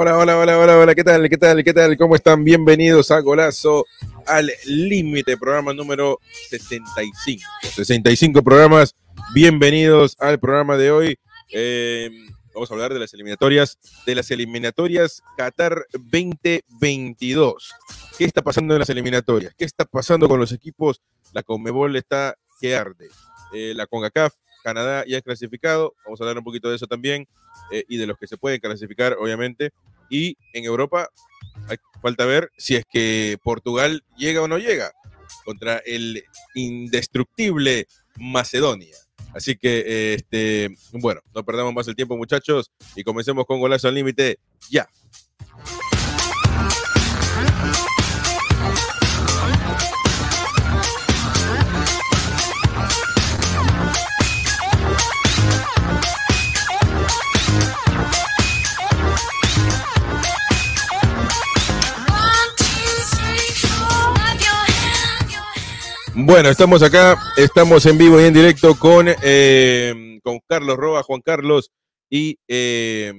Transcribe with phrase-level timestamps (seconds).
[0.00, 1.28] Hola, hola, hola, hola, hola, ¿qué tal?
[1.28, 1.64] ¿Qué tal?
[1.64, 1.96] ¿Qué tal?
[1.98, 2.44] ¿Cómo están?
[2.44, 3.84] Bienvenidos a Golazo
[4.26, 7.42] al Límite, programa número 65.
[7.62, 8.94] 65 programas.
[9.34, 11.18] Bienvenidos al programa de hoy.
[11.50, 12.10] Eh,
[12.54, 13.76] vamos a hablar de las eliminatorias,
[14.06, 17.74] de las eliminatorias Qatar 2022.
[18.16, 19.52] ¿Qué está pasando en las eliminatorias?
[19.58, 21.02] ¿Qué está pasando con los equipos?
[21.32, 23.08] La Conmebol está que arde.
[23.52, 25.94] Eh, la CONCACAF, Canadá ya es clasificado.
[26.04, 27.26] Vamos a hablar un poquito de eso también
[27.70, 29.70] eh, y de los que se pueden clasificar, obviamente.
[30.10, 31.10] Y en Europa
[32.00, 34.92] falta ver si es que Portugal llega o no llega
[35.44, 37.86] contra el indestructible
[38.16, 38.96] Macedonia.
[39.34, 43.94] Así que, este, bueno, no perdamos más el tiempo, muchachos, y comencemos con Golazo al
[43.94, 44.38] Límite
[44.70, 44.88] ya.
[66.28, 71.22] Bueno, estamos acá, estamos en vivo y en directo con, eh, con Carlos Roa, Juan
[71.22, 71.70] Carlos
[72.10, 73.14] y, eh,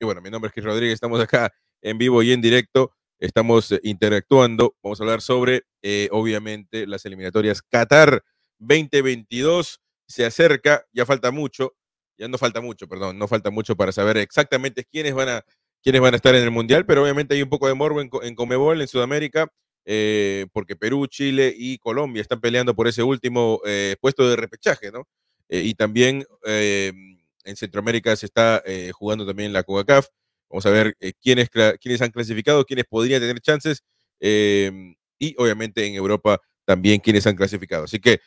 [0.00, 4.76] bueno, mi nombre es Chris Rodríguez, estamos acá en vivo y en directo, estamos interactuando,
[4.80, 8.22] vamos a hablar sobre, eh, obviamente, las eliminatorias Qatar
[8.60, 11.74] 2022, se acerca, ya falta mucho,
[12.16, 15.44] ya no falta mucho, perdón, no falta mucho para saber exactamente quiénes van a,
[15.82, 18.08] quiénes van a estar en el Mundial, pero obviamente hay un poco de morbo en,
[18.22, 19.48] en Comebol, en Sudamérica,
[19.84, 24.92] eh, porque Perú, Chile y Colombia están peleando por ese último eh, puesto de repechaje,
[24.92, 25.08] ¿no?
[25.48, 28.62] Eh, y también en Centroamérica se está
[28.92, 30.06] jugando también la CONCACAF.
[30.48, 31.50] Vamos a ver quiénes,
[31.80, 33.82] quiénes han clasificado, quiénes podrían tener chances
[34.18, 37.84] y obviamente en Europa también quiénes han clasificado.
[37.84, 38.20] Así que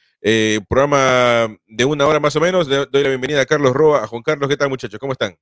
[0.67, 2.67] programa de una hora más o menos.
[2.67, 4.47] Doy la bienvenida a Carlos Roa, a Juan Carlos.
[4.47, 4.99] ¿Qué tal muchachos?
[4.99, 5.35] ¿Cómo están?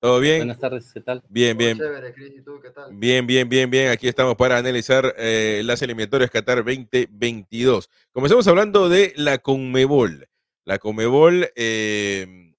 [0.00, 0.38] ¿Todo bien?
[0.38, 1.22] Buenas tardes, ¿qué tal?
[1.28, 1.76] Bien, bien.
[1.76, 2.96] Chévere, Chris, ¿y tú qué tal?
[2.96, 3.90] Bien, bien, bien, bien.
[3.90, 7.90] Aquí estamos para analizar eh, las eliminatorias Qatar 2022.
[8.10, 10.26] Comenzamos hablando de la Conmebol.
[10.64, 12.54] La Conmebol, eh,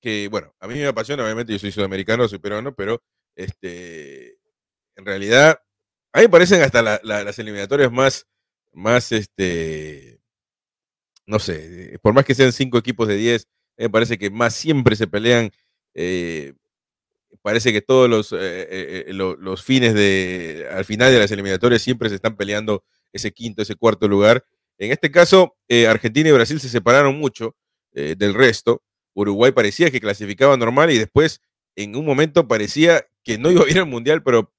[0.00, 3.02] que bueno, a mí me apasiona, obviamente yo soy sudamericano, soy peruano, pero
[3.34, 4.38] este,
[4.94, 5.60] en realidad,
[6.12, 8.28] a mí me parecen hasta la, la, las eliminatorias más,
[8.72, 10.20] más, este,
[11.26, 14.94] no sé, por más que sean cinco equipos de diez, me parece que más siempre
[14.94, 15.50] se pelean
[15.94, 16.54] eh,
[17.42, 21.82] parece que todos los, eh, eh, los, los, fines de, al final de las eliminatorias
[21.82, 24.44] siempre se están peleando ese quinto, ese cuarto lugar.
[24.78, 25.56] En este caso,
[25.88, 27.54] Argentina y Brasil se separaron mucho
[27.92, 28.82] del resto.
[29.14, 31.40] Uruguay parecía que clasificaba normal y después
[31.76, 34.52] en un momento parecía que no iba a ir al mundial, pero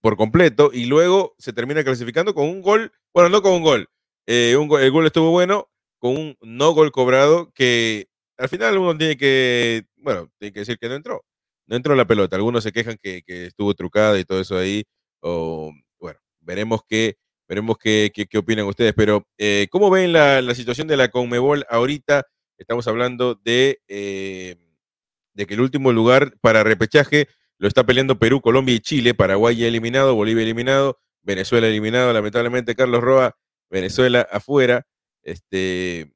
[0.00, 3.88] por completo, y luego se termina clasificando con un gol, bueno, no con un gol,
[4.26, 8.09] un el gol estuvo bueno, con un no gol cobrado que
[8.40, 11.24] al final uno tiene que, bueno, tiene que decir que no entró.
[11.66, 12.36] No entró la pelota.
[12.36, 14.84] Algunos se quejan que, estuvo trucada y todo eso ahí.
[15.20, 18.94] O, bueno, veremos qué, veremos qué, qué, qué opinan ustedes.
[18.94, 22.26] Pero, eh, ¿cómo ven la, la, situación de la Conmebol ahorita?
[22.56, 24.56] Estamos hablando de, eh,
[25.34, 29.12] de que el último lugar para repechaje lo está peleando Perú, Colombia y Chile.
[29.12, 32.10] Paraguay ya eliminado, Bolivia eliminado, Venezuela eliminado.
[32.14, 33.36] Lamentablemente, Carlos Roa,
[33.68, 34.86] Venezuela afuera.
[35.22, 36.14] Este,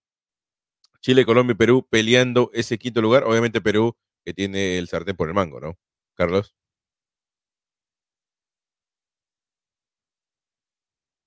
[1.05, 3.25] Chile, Colombia y Perú peleando ese quinto lugar.
[3.25, 5.79] Obviamente Perú que tiene el sartén por el mango, ¿no?
[6.15, 6.57] Carlos.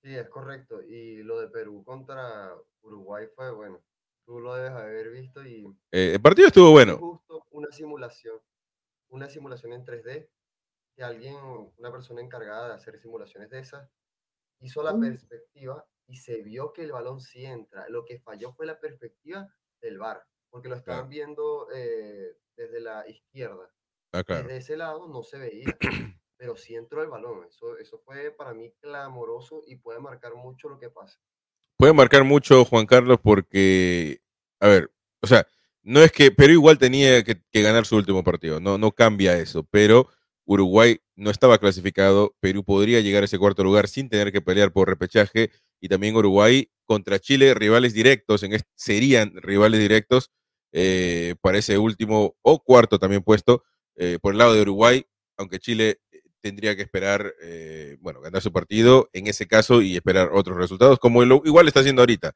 [0.02, 0.82] Sí, es correcto.
[0.82, 3.80] Y lo de Perú contra Uruguay fue bueno.
[4.26, 5.64] Tú lo debes haber visto y...
[5.92, 6.96] Eh, el partido estuvo bueno.
[6.98, 8.40] Justo una simulación,
[9.10, 10.28] una simulación en 3D,
[10.96, 11.36] que alguien,
[11.76, 13.88] una persona encargada de hacer simulaciones de esas,
[14.58, 17.88] hizo la perspectiva y se vio que el balón sí entra.
[17.88, 19.48] Lo que falló fue la perspectiva
[19.80, 21.08] del bar, porque lo estaban claro.
[21.08, 23.70] viendo eh, desde la izquierda.
[24.12, 24.44] Ah, claro.
[24.44, 25.76] Desde ese lado no se veía,
[26.36, 27.44] pero sí entró el balón.
[27.48, 31.20] Eso, eso fue para mí clamoroso y puede marcar mucho lo que pasa.
[31.76, 34.20] Puede marcar mucho, Juan Carlos, porque,
[34.60, 34.90] a ver,
[35.22, 35.46] o sea,
[35.82, 39.38] no es que Perú igual tenía que, que ganar su último partido, no, no cambia
[39.38, 40.08] eso, pero
[40.48, 44.72] Uruguay no estaba clasificado, Perú podría llegar a ese cuarto lugar sin tener que pelear
[44.72, 50.30] por repechaje y también Uruguay contra Chile, rivales directos, en serían rivales directos
[50.72, 53.62] eh, para ese último o cuarto también puesto
[53.96, 55.04] eh, por el lado de Uruguay,
[55.36, 57.34] aunque Chile eh, tendría que esperar,
[58.00, 62.00] bueno, ganar su partido en ese caso y esperar otros resultados, como igual está haciendo
[62.00, 62.34] ahorita.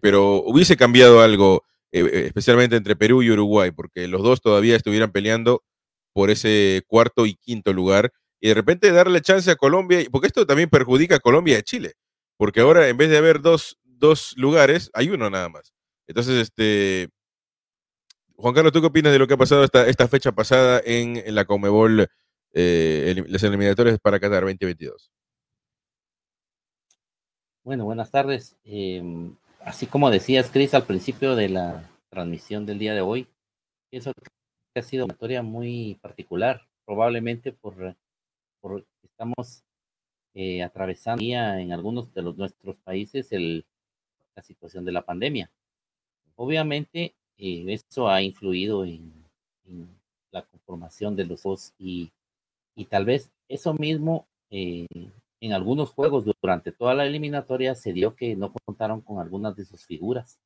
[0.00, 5.64] Pero hubiese cambiado algo, especialmente entre Perú y Uruguay, porque los dos todavía estuvieran peleando
[6.12, 10.44] por ese cuarto y quinto lugar y de repente darle chance a Colombia, porque esto
[10.44, 11.94] también perjudica a Colombia y a Chile,
[12.36, 15.72] porque ahora en vez de haber dos, dos lugares, hay uno nada más.
[16.08, 17.08] Entonces, este,
[18.34, 21.22] Juan Carlos, ¿tú qué opinas de lo que ha pasado esta, esta fecha pasada en,
[21.32, 22.08] la Comebol,
[22.52, 25.12] eh, las eliminatorias para Qatar 2022?
[27.62, 28.56] Bueno, buenas tardes.
[28.64, 33.28] Em, así como decías, Cris, al principio de la transmisión del día de hoy,
[33.88, 34.28] pienso que
[34.80, 37.96] ha sido una historia muy particular, probablemente por,
[38.60, 39.64] por estamos
[40.34, 43.64] eh, atravesando en algunos de los, nuestros países el,
[44.34, 45.50] la situación de la pandemia.
[46.36, 49.12] Obviamente, eh, eso ha influido en,
[50.30, 52.10] la conformación de los dos y,
[52.74, 54.86] y tal vez eso mismo eh,
[55.40, 59.64] en algunos juegos durante toda la eliminatoria se dio que no contaron con algunas de
[59.64, 60.38] sus figuras,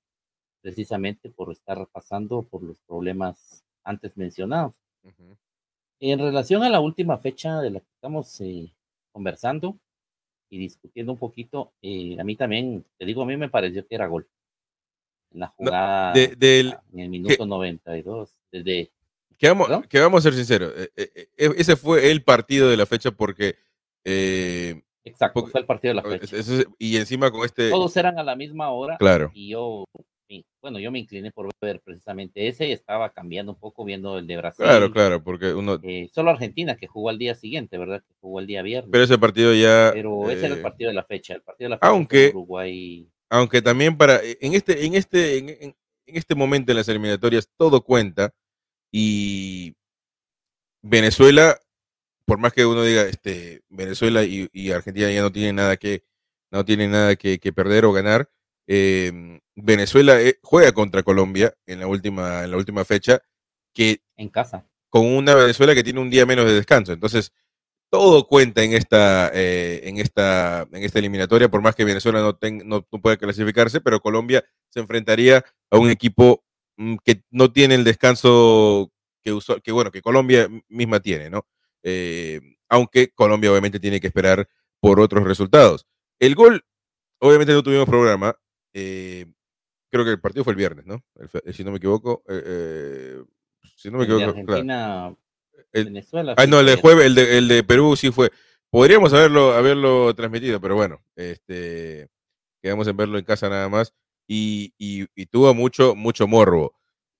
[0.62, 4.74] precisamente por estar pasando por los problemas antes mencionados.
[5.98, 8.70] En relación a la última fecha de la que estamos eh,
[9.12, 9.78] conversando
[10.50, 13.94] y discutiendo un poquito, eh, a mí también, te digo, a mí me pareció que
[13.94, 14.26] era gol.
[15.32, 18.90] En la jugada en el minuto 92, desde...
[19.38, 23.10] Que vamos, que vamos a ser sinceros, eh, ese fue el partido de la fecha
[23.10, 23.56] porque
[25.04, 26.36] Exacto, fue el partido de la fecha.
[26.78, 27.70] y encima con este.
[27.70, 28.96] Todos eran a la misma hora.
[28.96, 29.30] Claro.
[29.34, 29.84] Y yo
[30.61, 34.26] bueno, yo me incliné por ver precisamente ese y estaba cambiando un poco viendo el
[34.26, 34.64] de Brasil.
[34.64, 35.78] Claro, claro, porque uno...
[35.82, 38.02] Eh, solo Argentina que jugó al día siguiente, ¿verdad?
[38.06, 38.90] Que jugó el día viernes.
[38.90, 39.90] Pero ese partido ya...
[39.93, 42.31] Pero ese era el eh, partido de la fecha, el partido de la fecha aunque,
[42.31, 43.08] Uruguay.
[43.31, 45.76] Aunque también para, e, en este, en este, en,
[46.06, 48.34] este momento en las eliminatorias todo cuenta
[48.90, 49.75] y
[50.82, 51.61] Venezuela,
[52.25, 56.05] por más que uno diga, este, Venezuela y, Argentina ya no tienen nada que,
[56.50, 58.31] no tienen nada que perder o ganar,
[58.66, 63.20] eh, Venezuela eh, juega contra Colombia en la última, en la última fecha,
[63.72, 64.66] que en casa.
[64.90, 66.92] Con una Venezuela que tiene un día menos de descanso.
[66.92, 67.32] Entonces,
[67.90, 72.38] todo cuenta en esta, eh, en esta, en esta eliminatoria, por más que Venezuela no,
[72.64, 76.44] no, pueda clasificarse, pero Colombia se enfrentaría a un equipo
[76.76, 78.92] mm, que no tiene el descanso
[79.22, 81.46] que, usó, que bueno, que Colombia misma tiene, ¿no?
[82.69, 84.48] aunque Colombia obviamente tiene que esperar
[84.80, 85.86] por otros resultados.
[86.19, 86.64] El gol,
[87.20, 88.36] obviamente no tuvimos programa,
[88.78, 89.25] eh,
[89.90, 91.02] creo que el partido fue el viernes, ¿no?
[91.50, 92.23] si no me equivoco.
[92.28, 93.25] Eh, eh,
[93.75, 94.25] si no me equivoco.
[94.25, 95.17] Argentina,
[95.73, 96.34] Venezuela.
[96.37, 98.31] Ah, no, el de jueves, el de, el de Perú sí fue.
[98.69, 102.08] Podríamos haberlo, haberlo transmitido, pero bueno, este,
[102.61, 103.94] quedamos en verlo en casa nada más.
[104.28, 106.75] Y, y, tuvo mucho, mucho morbo.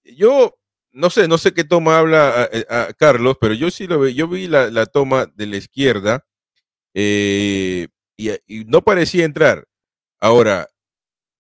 [0.05, 0.59] Yo
[0.91, 4.29] no sé, no sé qué toma habla a, Carlos, pero yo sí lo vi, yo
[4.29, 6.27] vi la, la toma de la izquierda
[6.93, 7.87] y,
[8.17, 9.67] y, no parecía entrar.
[10.21, 10.69] Ahora,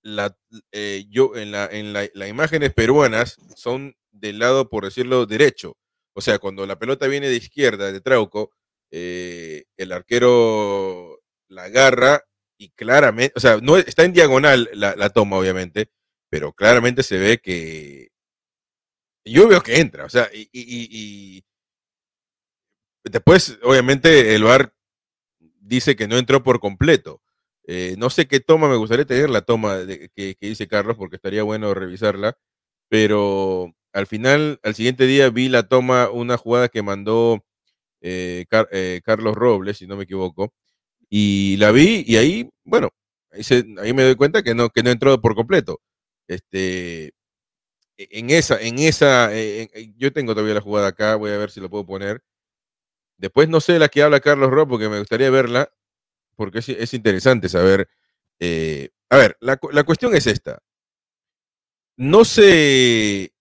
[0.07, 0.37] la,
[0.71, 5.77] eh, yo en, la, en la, las imágenes peruanas son del lado, por decirlo, derecho.
[6.15, 8.53] O sea, cuando la pelota viene de izquierda, de Trauco,
[8.93, 12.23] eh, el arquero la agarra
[12.57, 15.91] y claramente, o sea, no está en diagonal la, toma, obviamente,
[16.31, 18.11] pero claramente se ve que
[19.25, 21.45] yo veo que entra, o sea, y, y, y
[23.05, 24.73] después, obviamente, el VAR
[25.61, 27.21] dice que no entró por completo.
[27.69, 29.79] Eh, no sé qué toma, me gustaría tener la toma
[30.15, 32.39] que, dice Carlos, porque estaría bueno revisarla,
[32.89, 37.45] pero al final, al siguiente día vi la toma, una jugada que mandó
[38.03, 40.55] eh, eh, Carlos Robles, si no me equivoco,
[41.11, 42.91] y la vi y ahí, bueno,
[43.33, 45.81] ahí, me doy cuenta que no, que no entró por completo.
[46.29, 47.15] Este,
[47.99, 49.31] e, en esa, en esa,
[49.97, 52.23] yo tengo todavía la jugada acá, voy a ver si lo puedo poner.
[53.19, 55.71] Después no sé la que habla Carlos Robles, porque me gustaría verla,
[56.37, 57.89] porque es, interesante saber.
[58.39, 60.63] Eh, a ver, la, cuestión es esta.
[61.97, 63.33] No se,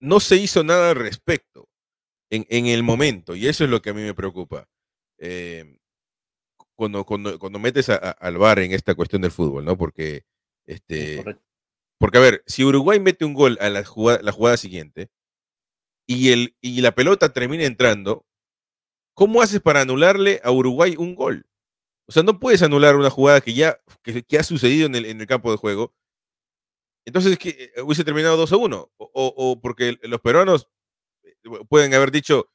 [0.00, 1.68] no se hizo nada al respecto
[2.30, 4.68] en, el momento, y eso es lo que a mí me preocupa.
[5.18, 5.78] Eh,
[6.74, 9.76] cuando, cuando, cuando, metes al bar en esta cuestión del fútbol, ¿no?
[9.76, 10.24] Porque,
[10.66, 11.22] este,
[11.98, 15.10] porque a ver, si Uruguay mete un gol a la jugada, la jugada siguiente
[16.06, 18.26] y, el, y la pelota termina entrando,
[19.14, 21.46] ¿cómo haces para anularle a Uruguay un gol?
[22.06, 25.50] O sea, no puedes anular una jugada que ya que, ha sucedido en el, campo
[25.50, 25.94] de juego.
[27.06, 28.92] Entonces, que eh, hubiese terminado 2 a 1.
[28.98, 30.68] O, porque los peruanos
[31.22, 31.34] eh,
[31.68, 32.50] pueden haber dicho,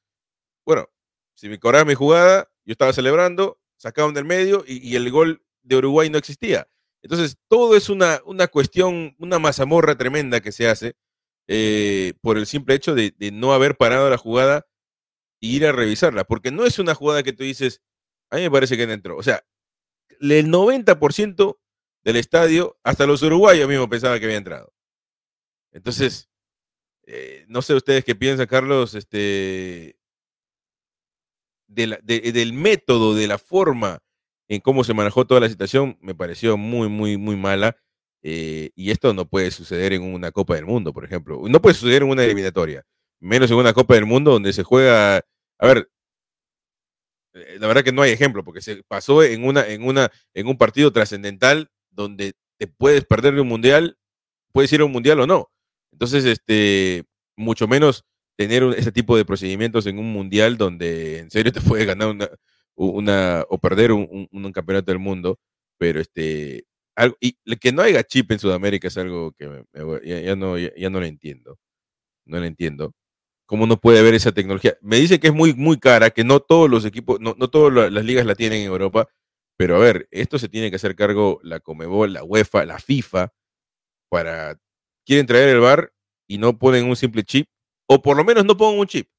[0.65, 0.87] bueno,
[1.35, 5.77] si me cobraba mi jugada, yo estaba celebrando, sacaban del medio y, el gol de
[5.77, 6.67] Uruguay no existía.
[7.01, 10.95] Entonces, todo es una, una cuestión, una mazamorra tremenda que se hace
[11.47, 14.67] eh, por el simple hecho de no haber parado la jugada
[15.39, 17.81] ir a revisarla, porque no es una jugada que tú dices,
[18.29, 19.17] a mí me parece que no entró.
[19.17, 19.43] O sea,
[20.19, 21.59] el 90%
[22.03, 24.73] del estadio, hasta los uruguayos mismos pensaba que había entrado.
[25.71, 26.29] Entonces,
[27.05, 29.97] eh, no sé ustedes qué piensan, Carlos, este,
[31.67, 33.99] del método, de la forma
[34.47, 37.77] en cómo se manejó toda la situación, me pareció muy, muy, muy mala.
[38.21, 41.41] Eh, y esto no puede suceder en una Copa del Mundo, por ejemplo.
[41.47, 42.85] No puede suceder en una eliminatoria,
[43.19, 45.17] menos en una Copa del Mundo donde se juega.
[45.59, 45.89] A ver,
[47.33, 50.47] eh, la verdad que no hay ejemplo, porque se pasó en, una, en, una, en
[50.47, 53.97] un partido trascendental donde te puedes perder de un mundial,
[54.51, 55.51] puedes ir a un mundial o no.
[55.91, 58.05] Entonces, este, mucho menos
[58.37, 62.29] tener ese tipo de procedimientos en un mundial donde en serio te puede ganar una,
[62.75, 65.39] una o perder un, un, campeonato del mundo,
[65.77, 69.63] pero este, algo, y que no haya chip en Sudamérica es algo que
[70.03, 71.57] ya, no, ya, no lo entiendo.
[72.25, 72.93] No lo entiendo.
[73.49, 74.77] ¿Cómo no puede haber esa tecnología?
[74.79, 77.91] Me dice que es muy, muy cara, que no todos los equipos, no, no todas
[77.91, 79.09] las ligas la tienen en Europa,
[79.57, 83.33] pero a ver, esto se tiene que hacer cargo la Comebol, la UEFA, la FIFA,
[84.07, 84.61] para,
[85.03, 85.91] quieren traer el bar
[86.27, 87.47] y no ponen un simple chip,
[87.87, 89.09] o por lo menos no pongan un chip.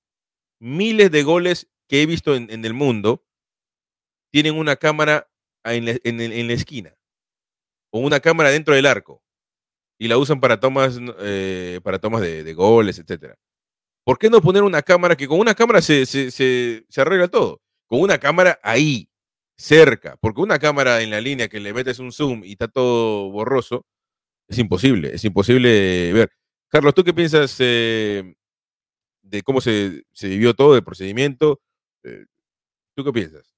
[0.61, 3.27] Miles de goles que he visto en, el mundo
[4.31, 5.29] tienen una cámara
[5.65, 6.97] en la, esquina
[7.93, 9.25] o una cámara dentro del arco
[9.99, 13.35] y la usan para tomas, eh, para tomas de, goles, etc.
[14.05, 17.61] ¿Por qué no poner una cámara que con una cámara se, se, arregla todo?
[17.87, 19.09] Con una cámara ahí,
[19.57, 23.31] cerca, porque una cámara en la línea que le metes un zoom y está todo
[23.31, 23.85] borroso,
[24.49, 26.31] es imposible, es imposible ver.
[26.69, 28.35] Carlos, ¿tú qué piensas eh,
[29.23, 31.61] de cómo se, se, vivió todo el procedimiento?
[32.05, 32.27] Eh,
[32.95, 33.55] ¿Tú qué piensas?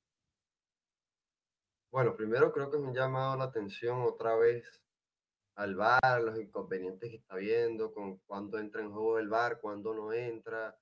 [1.90, 4.81] Bueno, primero creo que me ha llamado la atención otra vez
[5.54, 9.94] al bar, los inconvenientes que está viendo, con cuándo entra en juego el bar, cuándo
[9.94, 10.78] no entra,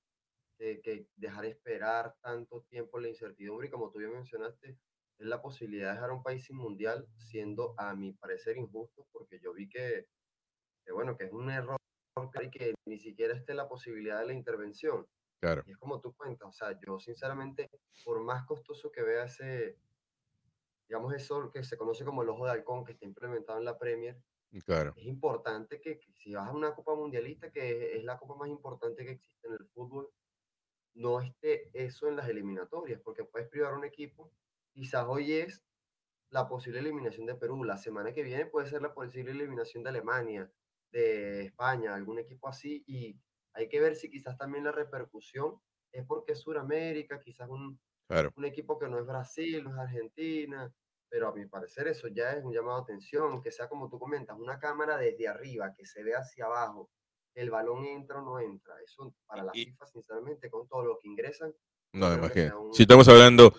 [0.57, 4.77] que dejar esperar tanto tiempo la incertidumbre y como tú bien mencionaste,
[5.17, 9.39] es la posibilidad de dejar un país sin mundial, siendo a mi parecer injusto, porque
[9.39, 10.07] yo vi que,
[10.85, 11.77] que bueno, que es un error
[12.41, 15.07] y que ni siquiera esté la posibilidad de la intervención.
[15.39, 15.63] Claro.
[15.65, 17.69] Y es como tú cuentas, o sea, yo sinceramente,
[18.03, 19.77] por más costoso que vea ese,
[20.87, 23.79] digamos, eso que se conoce como el ojo de halcón que está implementado en la
[23.79, 24.21] Premier,
[24.59, 24.93] claro.
[24.97, 29.05] es importante que, si vas a una Copa Mundialista, que es la Copa más importante
[29.05, 30.09] que existe en el fútbol,
[30.93, 34.31] no esté eso en las eliminatorias, porque puedes privar a un equipo.
[34.73, 35.63] Quizás hoy es
[36.29, 39.89] la posible eliminación de Perú, la semana que viene puede ser la posible eliminación de
[39.89, 40.51] Alemania,
[40.91, 43.17] de España, algún equipo así, y
[43.53, 47.79] hay que ver si quizás también la repercusión es porque es Sudamérica, quizás un,
[48.35, 50.73] un equipo que no es Brasil, no es Argentina,
[51.11, 53.99] pero a mi parecer eso ya es un llamado a atención, que sea como tú
[53.99, 56.89] comentas, una cámara desde arriba, que se ve hacia abajo,
[57.35, 58.73] el balón entra o no entra.
[58.81, 61.53] Eso para la FIFA, sinceramente, con todo lo que ingresan,
[61.93, 62.69] no, imagino.
[62.71, 63.53] Si estamos hablando,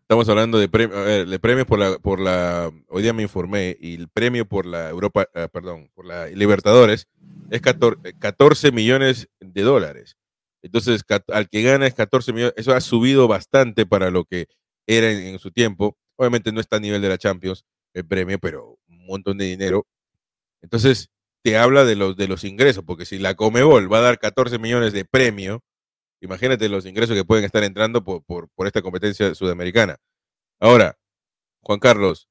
[0.00, 4.08] estamos hablando de, de premios por la, por la, hoy día me informé, y el
[4.08, 7.06] premio por la Europa, ah, perdón, por la Libertadores
[7.50, 10.16] es 14, millones de dólares.
[10.62, 14.46] Entonces, al que gana es 14 millones, eso ha subido bastante para lo que
[14.86, 15.98] era en, su tiempo.
[16.20, 19.86] Obviamente no está a nivel de la Champions el premio, pero un montón de dinero.
[20.62, 21.10] Entonces,
[21.42, 24.58] te habla de los, de los ingresos, porque si la Comebol va a dar 14
[24.58, 25.62] millones de premio,
[26.20, 29.96] Imagínate los ingresos que pueden estar entrando por, por, esta competencia sudamericana.
[30.60, 30.98] Ahora,
[31.62, 32.28] Juan Carlos,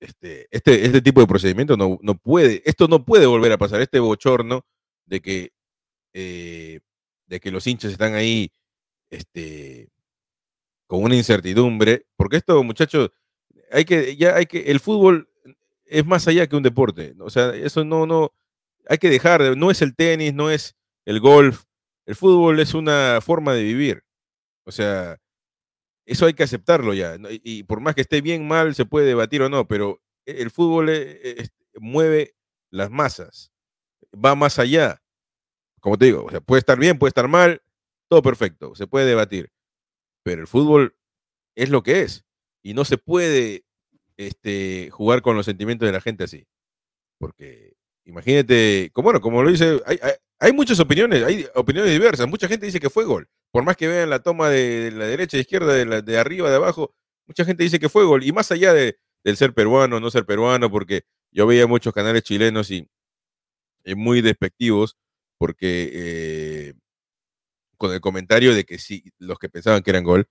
[0.00, 3.80] este, este, este tipo de procedimiento no, no, puede, esto no puede volver a pasar,
[3.80, 4.66] este bochorno
[5.06, 5.52] de que,
[6.12, 6.80] eh,
[7.26, 8.52] de que los hinchas están ahí
[9.10, 9.88] este,
[10.90, 13.10] con una incertidumbre, porque esto, muchachos,
[13.70, 15.30] hay que, ya hay que, el fútbol
[15.84, 18.32] es más allá que un deporte, o sea, eso no, no,
[18.88, 21.62] hay que dejar, no es el tenis, no es el golf,
[22.06, 24.02] el fútbol es una forma de vivir.
[24.64, 25.16] O sea,
[26.04, 27.16] eso hay que aceptarlo ya.
[27.44, 30.50] Y, por más que esté bien, mal, se puede debatir o no, pero e, el
[30.50, 32.34] fútbol e, e, mueve
[32.70, 33.52] las masas.
[34.12, 35.00] Va más allá.
[35.78, 37.62] Como te digo, o sea, puede estar bien, puede estar mal,
[38.08, 39.52] todo perfecto, se puede debatir.
[40.22, 40.96] Pero el fútbol
[41.54, 42.24] es lo que es.
[42.62, 43.64] Y no se puede
[44.16, 46.46] este, jugar con los sentimientos de la gente así.
[47.18, 47.74] Porque
[48.04, 49.98] imagínate, como, bueno, como lo dice, hay,
[50.38, 52.28] hay muchas opiniones, hay opiniones diversas.
[52.28, 53.28] Mucha gente dice que fue gol.
[53.52, 56.56] Por más que vean la toma de, la derecha, de izquierda, de, de, arriba, de
[56.56, 56.94] abajo,
[57.26, 58.24] mucha gente dice que fue gol.
[58.24, 62.22] Y más allá de, del ser peruano, no ser peruano, porque yo veía muchos canales
[62.22, 62.88] chilenos y,
[63.96, 64.96] muy despectivos,
[65.38, 66.74] porque eh,
[67.80, 70.28] con el comentario de que sí, los que pensaban que eran gol.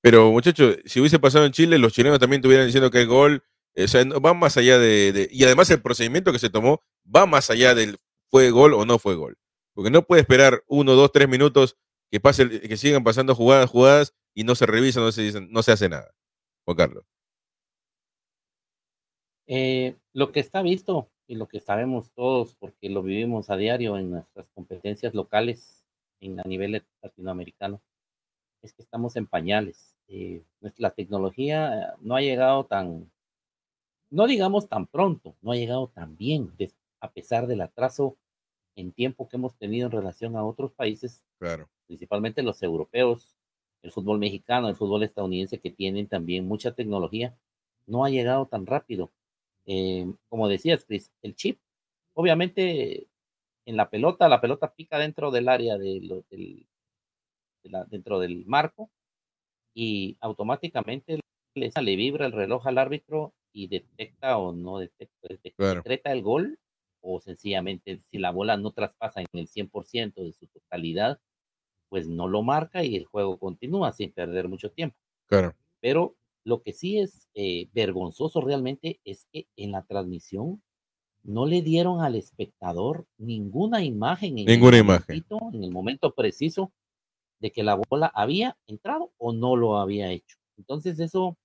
[0.00, 3.44] Pero muchachos, si hubiese pasado en Chile, los chilenos también estuvieran diciendo que es gol.
[3.76, 7.24] O sea, va más allá de, de, Y además el procedimiento que se tomó va
[7.24, 7.98] más allá del
[8.30, 9.38] fue gol o no fue gol.
[9.74, 11.76] Porque no puede esperar uno, dos, tres minutos
[12.10, 15.62] que, pase, que sigan pasando jugadas, jugadas y no se revisa, no se, dicen, no
[15.62, 16.12] se hace nada.
[16.64, 17.04] Juan Carlos.
[19.46, 23.96] Eh, lo que está visto y lo que sabemos todos, porque lo vivimos a diario
[23.96, 25.77] en nuestras competencias locales
[26.20, 27.80] en, a nivel latinoamericano,
[28.62, 29.94] es que estamos en pañales.
[30.08, 30.42] Eh,
[30.76, 33.10] la tecnología no ha llegado tan,
[34.10, 36.52] no digamos tan pronto, no ha llegado tan bien,
[37.00, 38.16] a pesar del atraso
[38.74, 41.68] en tiempo que hemos tenido en relación a otros países, claro.
[41.86, 43.36] principalmente los europeos,
[43.82, 47.36] el fútbol mexicano, el fútbol estadounidense, que tienen también mucha tecnología,
[47.86, 49.10] no ha llegado tan rápido.
[49.66, 51.58] Eh, como decías, Chris, el chip,
[52.14, 53.07] obviamente
[53.68, 56.66] en la pelota, la pelota pica dentro del área de del,
[57.90, 58.90] dentro del marco
[59.74, 61.20] y automáticamente
[61.54, 66.58] le, le vibra el reloj al árbitro y detecta o no detecta, decreta el gol
[67.02, 71.20] o sencillamente si la bola no traspasa en el 100% de su totalidad,
[71.90, 74.96] pues no lo marca y el juego continúa sin perder mucho tiempo.
[75.26, 75.54] Claro.
[75.80, 80.62] Pero lo que sí es eh, vergonzoso realmente es que en la transmisión
[81.22, 84.38] no le dieron al espectador ninguna imagen.
[84.38, 85.24] En ninguna imagen.
[85.52, 86.72] En el momento preciso
[87.40, 90.36] de que la bola había entrado o no lo había hecho.
[90.56, 91.36] Entonces eso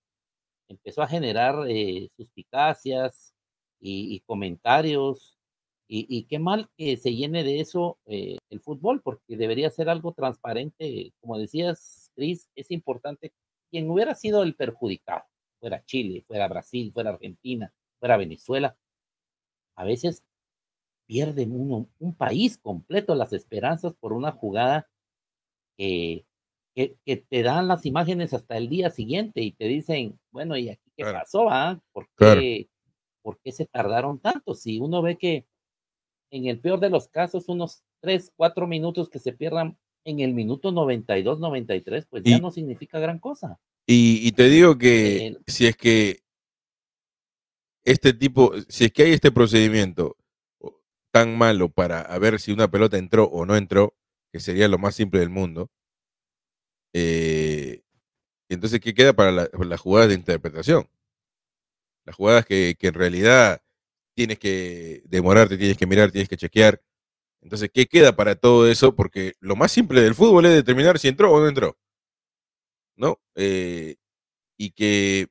[0.68, 3.34] empezó a generar eh, suspicacias
[3.80, 5.38] y, comentarios.
[5.88, 10.14] Y, qué mal que se llene de eso eh, el fútbol, porque debería ser algo
[10.14, 11.14] transparente.
[11.20, 13.32] Como decías, Cris, es importante
[13.70, 15.24] quien hubiera sido el perjudicado,
[15.60, 18.76] fuera Chile, fuera Brasil, fuera Argentina, fuera Venezuela,
[19.76, 20.24] a veces
[21.06, 24.88] pierde uno, un país completo las esperanzas por una jugada
[25.78, 26.26] que
[26.76, 26.98] que,
[27.30, 31.04] te dan las imágenes hasta el día siguiente y te dicen, bueno, ¿y aquí qué
[31.04, 31.50] pasó?
[31.50, 31.80] Ah?
[31.92, 32.68] ¿Por, qué,
[33.22, 34.56] ¿Por qué se tardaron tanto?
[34.56, 35.46] Si uno ve que
[36.32, 40.34] en el peor de los casos, unos 3, 4 minutos que se pierdan en el
[40.34, 43.60] minuto 92, 93, pues ya no significa gran cosa.
[43.86, 46.23] Y, te digo que si es que
[47.86, 50.18] este tipo, si es que hay este procedimiento
[51.12, 53.96] tan malo para ver si una pelota entró o no entró,
[54.32, 55.70] que sería lo más simple del mundo,
[56.94, 57.84] eh,
[58.50, 60.88] entonces, ¿qué queda para las jugadas de interpretación?
[62.06, 63.62] Las jugadas que, en realidad
[64.16, 66.82] tienes que demorarte, tienes que mirar, tienes que chequear.
[67.42, 68.96] Entonces, ¿qué queda para todo eso?
[68.96, 71.78] Porque lo más simple del fútbol es determinar si entró o no entró.
[72.96, 73.20] ¿No?
[73.36, 73.96] Eh,
[74.58, 75.28] y que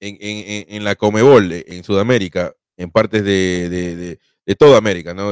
[0.00, 4.18] en, la Comebol, en Sudamérica, en partes de,
[4.58, 5.28] toda América, ¿no?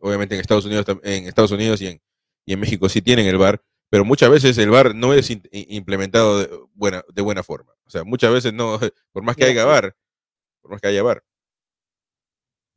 [0.00, 2.02] obviamente en Estados Unidos, en Estados Unidos y en,
[2.46, 6.38] y en México sí tienen el bar, pero muchas veces el VAR no es implementado
[6.38, 7.72] de buena, de buena forma.
[7.84, 8.78] O sea, muchas veces no,
[9.12, 9.96] por más que haya VAR,
[10.62, 11.24] por más que haya VAR.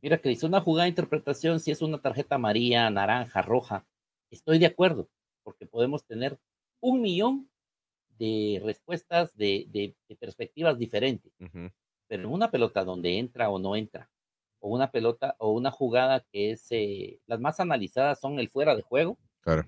[0.02, 3.86] Mira, que dice una jugada de interpretación, si es una tarjeta amarilla, naranja, roja,
[4.32, 5.08] estoy de acuerdo,
[5.44, 6.40] porque podemos tener
[6.82, 7.50] un millón
[8.24, 11.34] de respuestas de, perspectivas diferentes.
[12.08, 14.10] Pero una pelota donde entra o no entra,
[14.60, 18.76] o una pelota o una jugada que es, eh, las más analizadas son el fuera
[18.76, 19.66] de juego, claro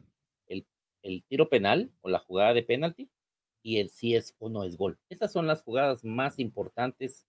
[1.06, 3.10] el tiro penal o la jugada de penalti
[3.62, 4.98] y el si es o no es gol.
[5.10, 7.26] Estas son las jugadas más importantes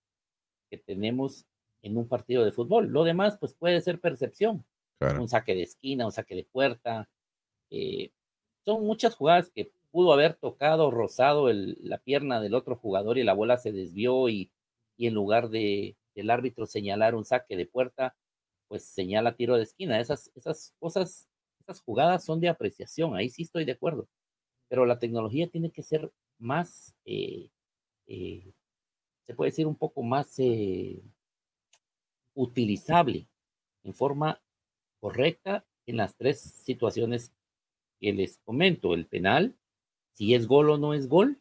[0.71, 1.47] que tenemos
[1.83, 2.89] en un partido de fútbol.
[2.89, 4.65] Lo demás, pues puede ser percepción.
[5.01, 7.09] Un saque de esquina, un saque de puerta.
[7.71, 8.11] Eh,
[8.65, 13.33] son muchas jugadas que pudo haber tocado, rozado la pierna del otro jugador y la
[13.33, 14.51] bola se desvió y,
[14.99, 18.15] en lugar de el árbitro señalar un saque de puerta,
[18.69, 19.99] pues señala tiro de esquina.
[19.99, 21.31] Esas, esas cosas
[21.61, 24.07] estas jugadas son de apreciación, ahí sí estoy de acuerdo,
[24.69, 27.49] pero la tecnología tiene que ser más, eh,
[28.07, 28.53] eh,
[29.27, 31.01] se puede decir un poco más eh,
[32.35, 33.29] utilizable
[33.83, 34.43] en forma
[35.01, 37.33] correcta en las tres situaciones
[37.99, 39.57] que les comento, el penal,
[40.17, 41.39] si es gol o no es gol,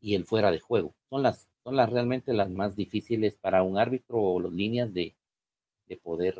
[0.00, 0.94] y el fuera de juego.
[1.10, 5.14] Son las, son las realmente las más difíciles para un árbitro o las líneas de,
[5.86, 6.36] de poder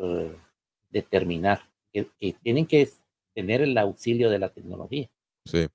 [0.90, 1.60] determinar
[2.42, 2.88] tienen que
[3.34, 5.10] tener el auxilio de la tecnología.
[5.44, 5.66] Sí.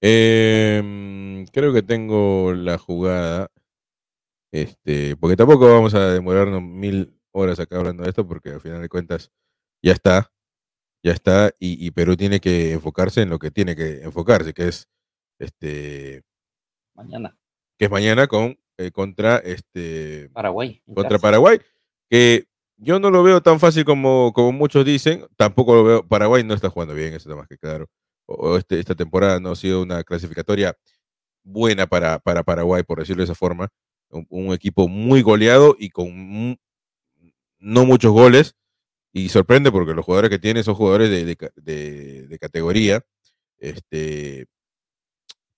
[0.00, 3.50] Em, creo que tengo la jugada.
[4.52, 8.80] Este, porque tampoco vamos a demorarnos mil horas acá hablando de esto, porque al final
[8.80, 9.30] de cuentas
[9.82, 10.32] ya está,
[11.02, 14.88] ya está, y, Perú tiene que enfocarse en lo que tiene que enfocarse, que es
[15.38, 16.22] este
[16.94, 17.36] mañana.
[17.78, 20.82] Que es mañana con eh, contra este Paraguay.
[20.94, 21.58] Contra Paraguay,
[22.10, 22.46] que
[22.78, 25.26] yo no lo veo tan fácil como, como muchos dicen.
[25.36, 26.06] Tampoco lo veo.
[26.06, 27.88] Paraguay no está jugando bien, eso está más que claro.
[28.26, 30.76] O, este, esta temporada no ha sido una clasificatoria
[31.42, 33.68] buena para, para Paraguay, por decirlo de esa forma.
[34.10, 36.58] Un, equipo muy goleado y con
[37.58, 38.54] no muchos goles.
[39.12, 43.02] Y sorprende porque los jugadores que tiene son jugadores de, categoría.
[43.58, 44.46] Este,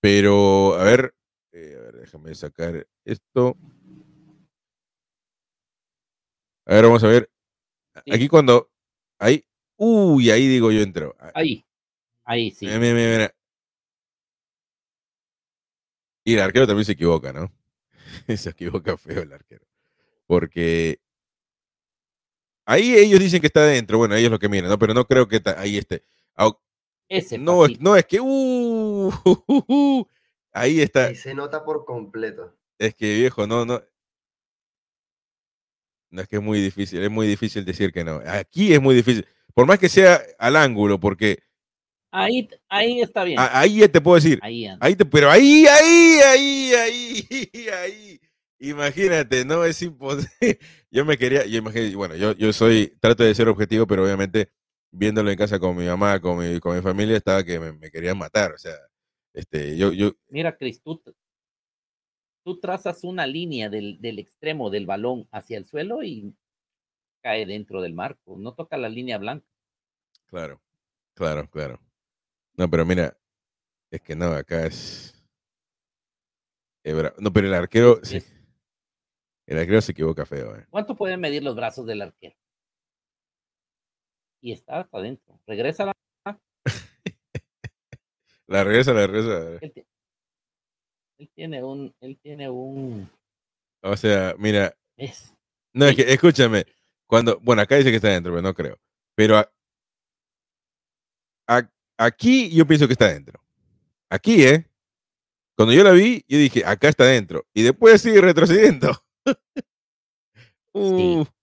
[0.01, 1.13] pero, a ver,
[1.51, 3.57] eh, a ver, déjame sacar esto.
[6.65, 7.29] A ver, vamos a ver.
[8.11, 8.69] Aquí cuando.
[9.19, 9.43] Ahí.
[9.77, 11.15] Uy, ahí digo yo entro.
[11.33, 11.65] Ahí.
[12.25, 12.65] Ahí sí.
[12.65, 13.35] Mira, mira, mira.
[16.23, 17.51] Y el arquero también se equivoca, ¿no?
[18.37, 19.65] se equivoca feo el arquero.
[20.27, 21.01] porque
[22.65, 24.77] ahí ellos dicen que está adentro, bueno, ellos lo que miran, ¿no?
[24.77, 26.03] Pero no creo que ahí esté.
[27.39, 29.11] No, no, es que uh,
[30.53, 31.07] ahí está.
[31.07, 32.55] Ahí se nota por completo.
[32.77, 33.81] Es que viejo, no, no.
[36.11, 38.21] No es que es muy difícil, es muy difícil decir que no.
[38.25, 39.27] Aquí es muy difícil.
[39.53, 41.43] Por más que sea al ángulo, porque
[42.11, 43.37] Ahí, ahí está bien.
[43.39, 44.39] Ahí te puedo decir.
[44.41, 48.21] Ahí, ahí te, pero ahí, ahí, ahí, ahí, ahí.
[48.59, 50.29] Imagínate, no es imposible.
[50.91, 54.49] Yo me quería, yo imagino, bueno, yo, yo soy, trato de ser objetivo, pero obviamente
[54.91, 58.17] viéndolo en casa con mi mamá, con mi, con mi familia, estaba que me, querían
[58.17, 58.53] matar.
[58.53, 58.75] O sea,
[59.33, 60.11] este, yo, yo.
[60.29, 61.01] Mira, Cris, tú,
[62.61, 66.35] trazas una línea del, del extremo del balón hacia el suelo y
[67.21, 69.45] cae dentro del marco, no toca la línea blanca.
[70.25, 70.61] Claro,
[71.13, 71.79] claro, claro.
[72.55, 73.17] No, pero mira,
[73.91, 75.13] es que no, acá es.
[76.83, 77.99] no, pero el arquero.
[78.03, 78.21] Sí,
[79.45, 80.55] el arquero se equivoca feo.
[80.55, 80.65] Eh.
[80.69, 82.35] ¿Cuánto pueden medir los brazos del arquero?
[84.41, 85.39] Y está hasta adentro.
[85.45, 85.93] Regresa la.
[88.47, 89.59] la regresa, la regresa.
[91.17, 91.93] Él, tiene un.
[91.99, 93.09] Él tiene un.
[93.81, 94.75] O sea, mira.
[95.73, 96.65] No, es que, escúchame.
[97.07, 97.39] Cuando.
[97.39, 98.77] Bueno, acá dice que está adentro, pero no creo.
[99.15, 99.37] Pero.
[99.37, 99.51] a,
[101.99, 103.43] Aquí yo pienso que está dentro.
[104.09, 104.65] Aquí, ¿eh?
[105.57, 107.45] Cuando yo la vi, yo dije, acá está dentro.
[107.53, 109.03] Y después sigue retrocediendo.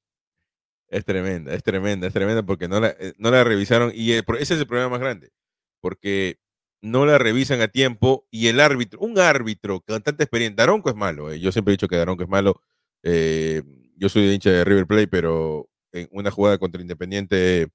[0.89, 3.93] Es tremenda, es tremenda, es tremenda porque no la, eh, no la revisaron.
[3.95, 5.31] Y ese es el problema más grande.
[5.81, 6.39] Porque
[6.83, 10.97] no la revisan a tiempo y el árbitro, un árbitro con tanta experiencia, Daronco es
[10.97, 11.33] malo.
[11.33, 11.41] Eh.
[11.41, 12.61] Yo siempre he dicho que Daronco es malo.
[13.03, 13.63] Eh,
[13.97, 17.69] yo soy hincha de River Plate, pero en una jugada contra Independiente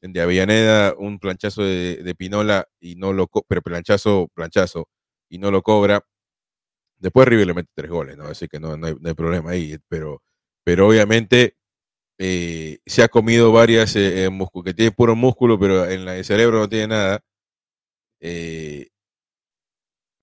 [0.00, 4.88] de Avellaneda, un planchazo de, Pinola y no lo pero planchazo, planchazo
[5.28, 6.04] y no lo cobra.
[6.98, 8.24] Después River le mete tres goles, ¿no?
[8.26, 10.22] Así que no, hay, problema ahí, pero,
[10.64, 11.56] pero obviamente
[12.22, 16.58] eh, se ha comido varias eh, músculo, que tiene puro músculo, pero en el cerebro
[16.58, 17.24] no tiene nada.
[18.20, 18.90] Eh,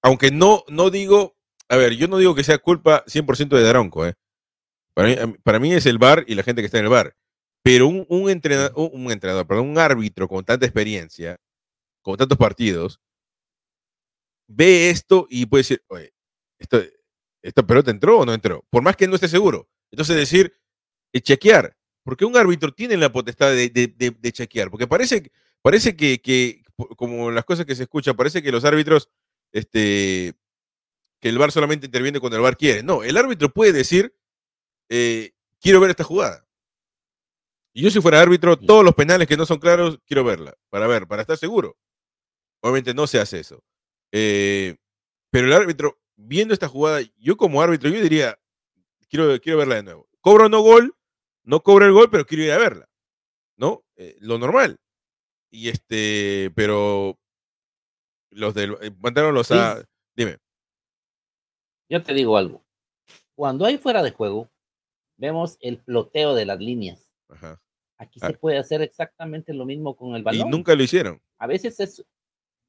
[0.04, 1.36] aunque no, no digo,
[1.70, 4.14] a ver, yo no digo que sea culpa 100% de Daronco, ¿eh?
[4.94, 7.16] Para mí, para mí es el bar y la gente que está en el bar.
[7.64, 11.38] Pero un, entrenador, un entrenador, perdón, un árbitro con tanta experiencia,
[12.04, 13.00] con tantos partidos,
[14.48, 16.14] ve esto y puede decir, oye,
[16.60, 16.82] esto,
[17.44, 19.68] esta pelota entró o no entró, por más que no esté seguro.
[19.92, 20.54] Entonces decir,
[21.14, 21.77] eh, chequear,
[22.08, 25.30] porque un árbitro tiene la potestad de, chequear, porque parece,
[25.62, 26.64] parece que,
[26.96, 29.10] como las cosas que se escuchan, parece que los árbitros,
[29.52, 30.34] este,
[31.20, 32.82] que el VAR solamente interviene cuando el VAR quiere.
[32.82, 34.16] No, el árbitro puede decir,
[34.88, 36.48] eh, quiero ver esta jugada.
[37.74, 40.88] Y yo si fuera árbitro, todos los penales que no son claros, quiero verla, para
[40.88, 41.76] ver, para estar seguro.
[42.62, 43.62] Obviamente no se hace eso.
[44.14, 44.78] Eh,
[45.30, 48.40] pero el árbitro, viendo esta jugada, yo como árbitro, yo diría,
[49.10, 50.08] quiero, quiero verla de nuevo.
[50.22, 50.97] Cobro no gol,
[51.48, 52.90] no cobro el gol, pero quiero ir a verla.
[53.56, 53.84] ¿No?
[53.96, 54.78] Eh, lo normal.
[55.50, 57.18] Y este, pero
[58.30, 59.84] los del eh, mandaron los a.
[60.16, 60.38] Dime.
[61.90, 62.64] Yo te digo algo.
[63.34, 64.52] Cuando hay fuera de juego,
[65.16, 67.14] vemos el ploteo de las líneas.
[67.30, 67.62] Ajá.
[67.98, 68.28] Aquí ah.
[68.28, 70.48] se puede hacer exactamente lo mismo con el balón.
[70.48, 71.22] Y nunca lo hicieron.
[71.38, 72.06] A veces es,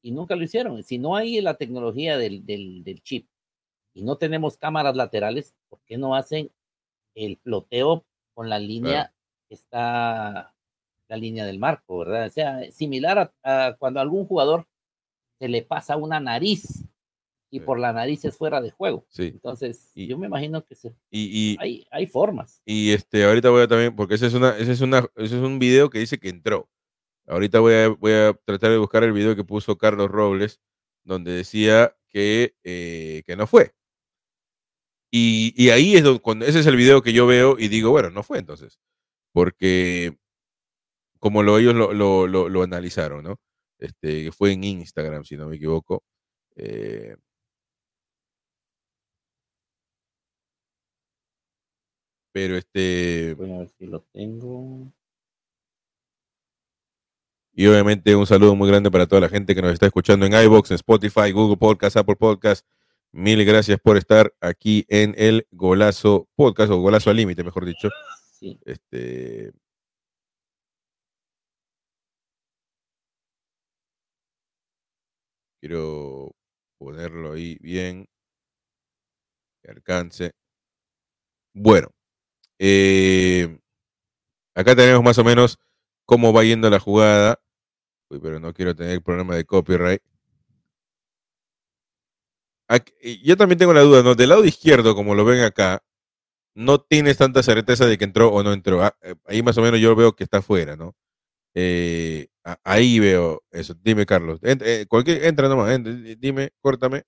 [0.03, 0.85] y nunca lo hicieron.
[0.85, 3.29] Si no hay la tecnología del, del, chip
[3.93, 6.53] y no tenemos cámaras laterales, ¿por qué no hacen
[7.15, 8.07] el ploteo
[8.39, 9.13] con la línea
[9.49, 10.55] que está
[11.09, 12.29] la línea del marco, ¿verdad?
[12.29, 14.65] O sea, similar a, cuando a algún jugador
[15.41, 16.85] se le pasa una nariz
[17.51, 19.05] y por la nariz es fuera de juego.
[19.09, 19.33] Sí.
[19.35, 22.63] Entonces, y, yo me imagino que se, y, hay, hay, formas.
[22.65, 25.43] Y este, ahorita voy a también, porque ese es, una, ese es, una, ese es
[25.43, 26.71] un video que dice que entró.
[27.27, 30.61] Ahorita voy a, voy a tratar de buscar el video que puso Carlos Robles,
[31.03, 33.75] donde decía que, eh, que no fue.
[35.11, 37.91] Y, y ahí es donde, cuando, ese es el video que yo veo y digo,
[37.91, 38.79] bueno, no fue entonces.
[39.33, 40.17] Porque
[41.21, 43.41] como lo, ellos lo, lo, lo, lo analizaron, ¿no?
[43.79, 46.03] Este, fue en Instagram, si no me equivoco.
[46.57, 47.17] Eh,
[52.39, 53.35] Pero este.
[53.35, 54.93] Voy a ver si lo tengo.
[57.53, 60.33] Y obviamente un saludo muy grande para toda la gente que nos está escuchando en
[60.33, 62.65] iBox, en Spotify, Google Podcast, Apple Podcast.
[63.13, 67.89] Mil gracias por estar aquí en el Golazo Podcast, o Golazo al Límite, mejor dicho.
[68.39, 68.59] Sí.
[68.65, 69.53] Este.
[75.61, 76.33] Quiero
[76.79, 78.07] ponerlo ahí bien.
[79.63, 80.33] Que alcance.
[81.55, 81.89] Bueno,
[82.59, 83.59] eh,
[84.55, 85.59] acá tenemos más o menos
[86.07, 87.41] cómo va yendo la jugada.
[88.11, 90.03] Uy, pero no quiero tener problema de copyright.
[93.23, 94.15] Yo también tengo la duda, ¿no?
[94.15, 95.83] Del lado izquierdo, como lo ven acá,
[96.55, 98.83] no tienes tanta certeza de que entró o no entró.
[98.83, 100.97] Ah, eh, ahí más o menos yo veo que está afuera, ¿no?
[101.55, 102.29] Eh,
[102.65, 103.75] ahí veo eso.
[103.81, 104.41] Dime, Carlos.
[104.43, 105.81] Eh, cualquier, entra nomás,
[106.19, 107.05] dime, córtame.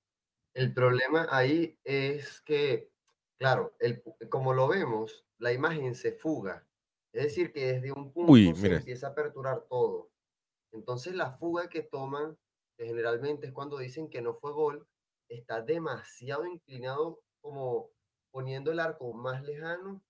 [0.54, 2.90] El problema ahí es que,
[3.38, 6.64] claro, el, como lo vemos, la imagen se fuga.
[7.12, 10.10] Es decir, que desde un punto se empieza a aperturar todo.
[10.72, 12.36] Entonces la fuga que toman,
[12.78, 14.86] que generalmente es cuando dicen que no fue gol,
[15.30, 17.90] está demasiado inclinado como
[18.30, 20.02] poniendo el arco más lejano,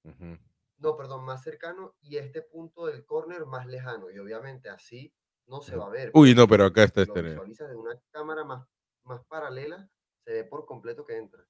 [0.79, 4.11] no, perdón, más cercano y este punto del córner más lejano.
[4.11, 5.13] Y obviamente así
[5.47, 6.11] no se va a ver.
[6.15, 7.23] Uy, no, pero acá está este.
[7.23, 8.67] visualiza de una cámara más,
[9.05, 9.89] más paralela,
[10.25, 11.47] se ve por completo que entra.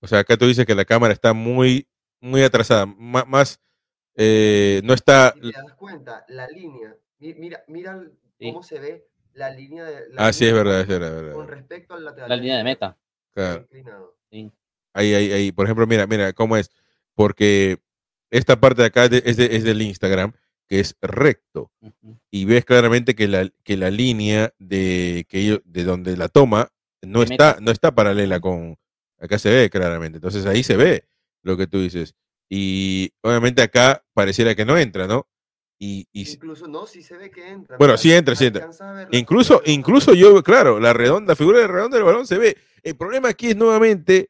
[0.00, 1.88] O sea, acá tú dices que la cámara está muy,
[2.20, 3.62] muy atrasada, más,
[4.14, 5.32] eh, no está...
[5.32, 8.04] Si te das cuenta, la línea, mira, mira
[8.38, 10.04] cómo se ve la línea de...
[10.16, 12.28] ah, sí, es verdad, es verdad, Con respecto al lateral.
[12.28, 12.96] La línea de meta.
[13.34, 13.68] Claro.
[14.30, 16.70] Ahí, ahí, ahí, por ejemplo, mira, mira cómo es,
[17.14, 17.78] porque
[18.30, 20.32] esta parte de acá es, es del Instagram,
[20.68, 21.70] que es recto,
[22.30, 26.68] y ves claramente que la, que la línea de, que de donde la toma
[27.02, 28.78] no está, no está paralela con,
[29.18, 31.04] acá se ve claramente, entonces ahí se ve
[31.42, 32.14] lo que tú dices,
[32.48, 35.28] y obviamente acá pareciera que no entra, ¿no?
[35.78, 37.76] Y, incluso no, sí se ve que entra.
[37.76, 38.70] Bueno, sí entra, sí entra.
[39.10, 42.56] Incluso, incluso yo, claro, la redonda, figura de redonda del balón se ve.
[42.82, 44.28] El problema aquí es nuevamente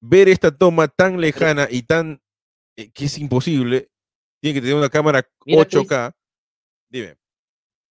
[0.00, 2.20] ver esta toma tan lejana y tan
[2.76, 3.90] eh, que es imposible.
[4.40, 6.14] Tiene que tener una cámara 8K.
[6.90, 7.16] Dime.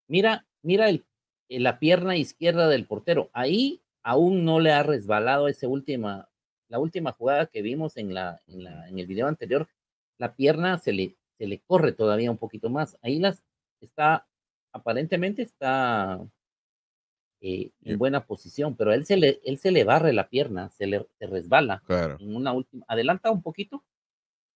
[0.07, 1.05] Mira, mira el,
[1.47, 3.29] la pierna izquierda del portero.
[3.33, 6.29] Ahí aún no le ha resbalado esa última,
[6.67, 9.69] la última jugada que vimos en, la, en, la, en el video anterior.
[10.17, 12.99] La pierna se le, se le corre todavía un poquito más.
[13.01, 13.41] Ahí las
[13.79, 14.27] está,
[14.71, 16.19] aparentemente está
[17.41, 20.85] eh, en buena posición, pero él se le, él se le barre la pierna, se
[20.85, 21.81] le resbala.
[21.87, 22.17] Claro.
[22.19, 23.83] En una última, adelanta un poquito.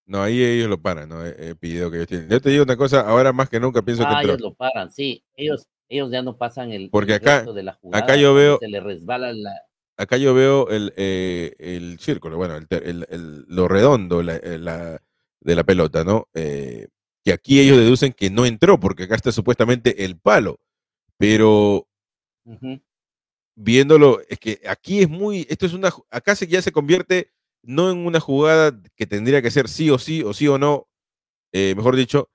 [0.04, 1.26] No, ahí ellos lo paran, ¿no?
[1.26, 2.28] El video que ellos tienen.
[2.28, 4.26] Yo te digo una cosa, ahora más que nunca pienso ah, que.
[4.26, 5.24] ellos lo paran, sí.
[5.34, 8.58] Ellos, ellos ya no pasan el, Porque acá, de la jugada, acá yo veo.
[8.60, 9.60] Se le resbala la.
[9.96, 15.00] Acá yo veo el, eh, el círculo, bueno, el, el, lo redondo la, eh, la,
[15.46, 16.28] de la pelota, ¿no?
[16.34, 16.88] Eh,
[17.24, 20.60] que aquí ellos deducen que no entró, porque acá está supuestamente el palo.
[21.16, 21.88] Pero
[23.54, 27.32] viéndolo, es que aquí es muy, esto es una, acá ya se convierte
[27.62, 30.88] no en una jugada que tendría que ser sí o sí, o sí o no,
[31.52, 32.30] eh, mejor dicho,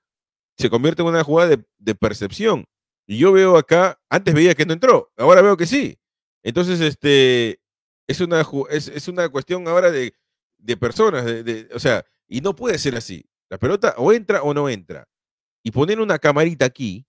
[0.58, 2.66] se convierte en una jugada de, percepción.
[3.06, 5.98] Y yo veo acá, antes veía que no entró, ahora veo que sí.
[6.42, 7.60] Entonces, este,
[8.06, 10.14] es una, es, es una cuestión ahora de,
[10.58, 13.24] de personas, de, o sea, y no puede ser así.
[13.50, 15.06] La pelota o entra o no entra.
[15.62, 17.06] Y poner una camarita aquí,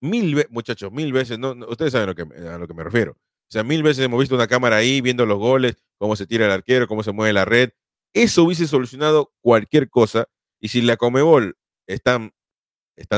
[0.00, 2.82] mil veces, muchachos, mil veces, no, ustedes saben a lo, que, a lo que me
[2.82, 3.12] refiero.
[3.12, 6.46] O sea, mil veces hemos visto una cámara ahí viendo los goles, cómo se tira
[6.46, 7.70] el arquero, cómo se mueve la red.
[8.14, 10.26] Eso hubiese solucionado cualquier cosa.
[10.60, 12.32] Y si la Comebol es tan,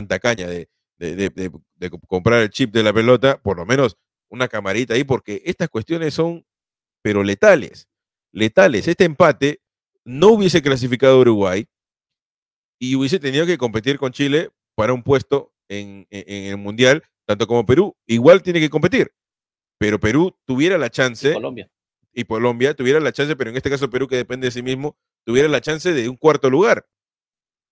[0.09, 3.97] tacaña de, de, comprar el chip de la pelota, por lo menos
[4.29, 6.47] una camarita ahí, porque estas cuestiones son,
[7.03, 7.89] pero letales.
[8.33, 8.89] Letales.
[8.89, 9.62] Este empate
[10.05, 11.67] no hubiese clasificado a Uruguay
[12.79, 17.65] y hubiese tenido que competir con Chile para un puesto en, el Mundial, tanto como
[17.65, 17.97] Perú.
[18.07, 19.13] Igual tiene que competir.
[19.79, 21.31] Pero Perú tuviera la chance.
[21.31, 21.71] Y Colombia.
[22.13, 24.97] Y Colombia tuviera la chance, pero en este caso Perú, que depende de sí mismo,
[25.25, 26.87] tuviera la chance de un cuarto lugar.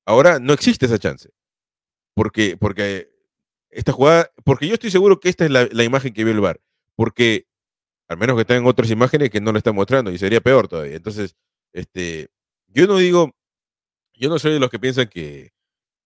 [0.07, 1.31] Ahora no existe esa chance.
[2.15, 3.11] Porque, porque
[3.71, 6.61] esta jugada, porque yo estoy seguro que esta es la, imagen que vio el VAR.
[6.97, 7.47] Porque,
[8.09, 10.97] al menos que están otras imágenes que no lo están mostrando, y sería peor todavía.
[10.97, 11.37] Entonces,
[11.73, 12.29] este,
[12.69, 13.33] yo no digo,
[14.15, 15.53] yo no soy de los que piensan que,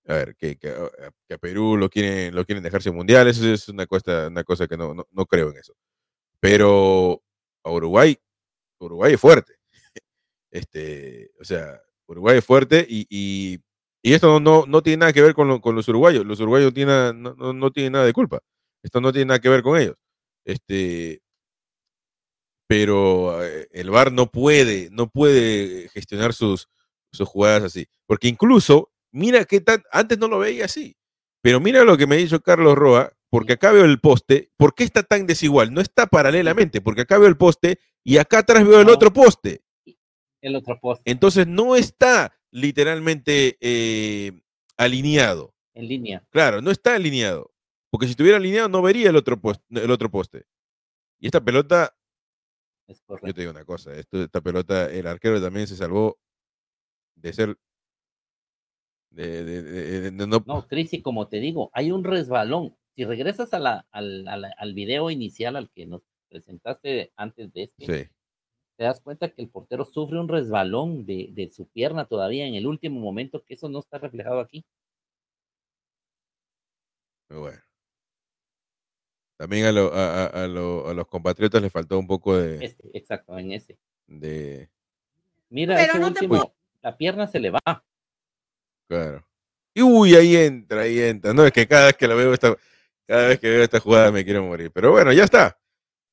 [0.07, 3.87] a ver, que, que, a Perú lo quieren, lo quieren dejarse mundial, eso es una
[3.87, 5.75] cosa, una cosa que no, no, creo en eso.
[6.41, 7.23] Pero
[7.65, 8.19] a Uruguay,
[8.79, 9.55] Uruguay es fuerte.
[10.51, 13.61] Este, o sea, Uruguay es fuerte y, y,
[14.03, 16.25] esto no, no, tiene nada que ver con, con los uruguayos.
[16.25, 18.41] Los uruguayos tienen, no, no, tienen nada de culpa.
[18.83, 19.97] Esto no tiene nada que ver con ellos.
[20.45, 21.24] Este,
[22.67, 26.69] pero eh, el VAR no puede, no puede gestionar sus,
[27.13, 27.87] sus jugadas así.
[28.07, 30.97] Porque incluso, mira qué tan, antes no lo veía así,
[31.43, 34.85] pero mira lo que me dicho Carlos Roa, porque acá veo el poste, ¿por qué
[34.85, 35.75] está tan desigual?
[35.75, 39.63] No está paralelamente, porque acá veo el poste y acá atrás veo el otro poste.
[40.41, 41.11] El otro poste.
[41.11, 44.41] Entonces no está literalmente eh,
[44.77, 45.55] alineado.
[45.75, 46.25] En línea.
[46.31, 47.53] Claro, no está alineado.
[47.91, 49.65] Porque si estuviera alineado no vería el otro poste.
[49.71, 50.47] El otro poste.
[51.19, 51.97] Y esta pelota,
[52.89, 56.19] yo te digo una cosa, esta pelota, el arquero también se salvó
[57.15, 57.59] de ser...
[59.11, 62.77] De, no, no, Cris, como te digo, hay un resbalón.
[62.97, 68.11] Si regresas a la, al, al, video inicial al que nos presentaste antes de este,
[68.77, 72.55] te das cuenta que el portero sufre un resbalón de, de su pierna todavía en
[72.55, 74.65] el último momento, que eso no está reflejado aquí.
[77.29, 77.63] Bueno.
[79.37, 82.65] También a, lo, a, a, lo, a, los compatriotas les faltó un poco de.
[82.65, 83.79] Este, exacto, en ese.
[84.07, 84.71] De.
[85.51, 87.85] Mira, ese último, la pierna se le va.
[88.89, 89.27] Claro.
[89.75, 91.35] Y uy, ahí entra, ahí entra.
[91.35, 92.57] No, es que cada vez que lo veo esta,
[93.07, 94.71] cada vez que veo esta jugada me quiero morir.
[94.73, 95.59] Pero bueno, ya está.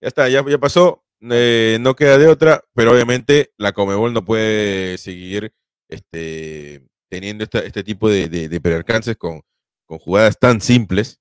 [0.02, 1.04] Ya está, ya, ya pasó.
[1.22, 5.54] Eh, no queda de otra, pero obviamente la Comebol no puede seguir
[5.88, 9.44] este, teniendo esta, este tipo de, de, de percances con,
[9.86, 11.21] con jugadas tan simples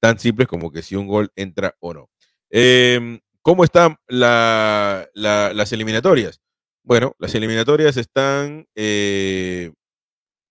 [0.00, 2.10] tan simples como que si un gol entra o no.
[2.50, 6.40] Eh, ¿Cómo están la, la, las eliminatorias?
[6.82, 9.72] Bueno, las eliminatorias están, eh,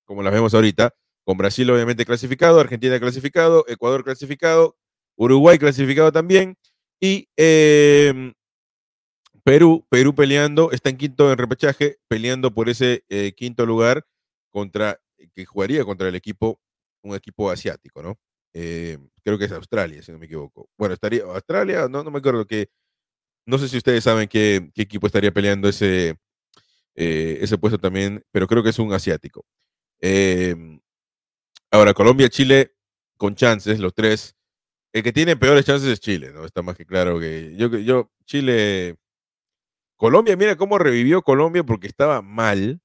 [0.06, 4.76] como las vemos ahorita, con Brasil obviamente clasificado, Argentina clasificado, Ecuador clasificado,
[5.16, 6.58] Uruguay clasificado también,
[7.00, 8.34] y eh,
[9.44, 14.06] Perú, Perú peleando, está en quinto en repechaje, peleando por ese eh, quinto lugar
[14.50, 15.00] contra,
[15.36, 16.60] que jugaría contra el equipo,
[17.04, 18.18] un equipo asiático, ¿no?
[18.54, 20.70] Eh, creo que es Australia, si no me equivoco.
[20.78, 22.70] Bueno, estaría Australia, no, no me acuerdo que,
[23.46, 26.18] no sé si ustedes saben qué, equipo estaría peleando ese,
[26.96, 29.46] eh, ese puesto también, pero creo que es un asiático.
[30.02, 30.56] Eh,
[31.72, 32.74] ahora, Colombia, Chile,
[33.18, 34.36] con chances, los tres.
[34.94, 36.46] El que tiene peores chances es Chile, ¿no?
[36.46, 38.98] Está más que claro que yo, yo Chile,
[39.98, 42.82] Colombia, mira cómo revivió Colombia porque estaba mal,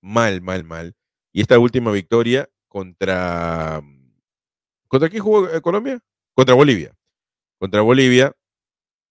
[0.00, 0.94] mal, mal, mal.
[1.32, 3.82] Y esta última victoria contra
[4.94, 6.00] ¿Contra quién jugó eh, Colombia?
[6.34, 6.96] Contra Bolivia.
[7.58, 8.32] Contra Bolivia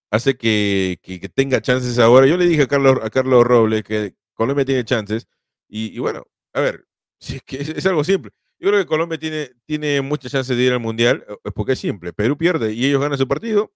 [0.09, 2.25] hace que, que, que, tenga chances ahora.
[2.25, 5.27] Yo le dije a Carlos, a Carlos Robles que Colombia tiene chances.
[5.67, 6.85] Y, y bueno, a ver,
[7.19, 8.31] si es, que es, es, algo simple.
[8.59, 11.79] Yo creo que Colombia tiene, tiene muchas chances de ir al Mundial, es porque es
[11.79, 12.13] simple.
[12.13, 13.73] Perú pierde y ellos ganan su partido,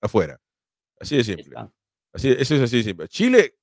[0.00, 0.40] afuera.
[0.98, 1.56] Así de simple.
[2.12, 3.06] Así, eso es así de simple.
[3.06, 3.54] Chile,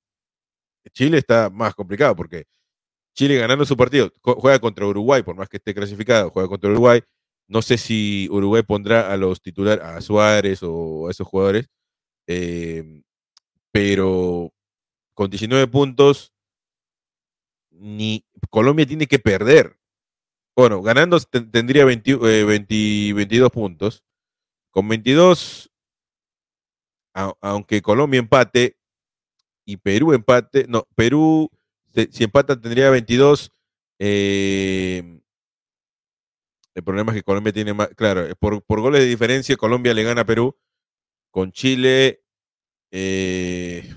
[0.92, 2.46] Chile está más complicado porque
[3.14, 7.02] Chile ganando su partido, juega contra Uruguay, por más que esté clasificado, juega contra Uruguay,
[7.52, 11.68] no sé si Uruguay pondrá a los titulares, a Suárez o a esos jugadores,
[12.26, 13.02] eh,
[13.70, 14.54] pero
[15.12, 16.32] con 19 puntos,
[17.70, 19.76] ni Colombia tiene que perder.
[20.56, 24.02] Bueno, ganando tendría 20, eh, 20, 22 puntos.
[24.70, 25.70] Con 22,
[27.14, 28.78] a, aunque Colombia empate
[29.66, 31.50] y Perú empate, no, Perú,
[32.10, 33.52] si empata tendría 22.
[33.98, 35.21] Eh,
[36.74, 40.04] el problema es que Colombia tiene más, claro, por, por goles de diferencia, Colombia le
[40.04, 40.56] gana a Perú.
[41.30, 42.22] Con Chile.
[42.90, 43.88] Eh...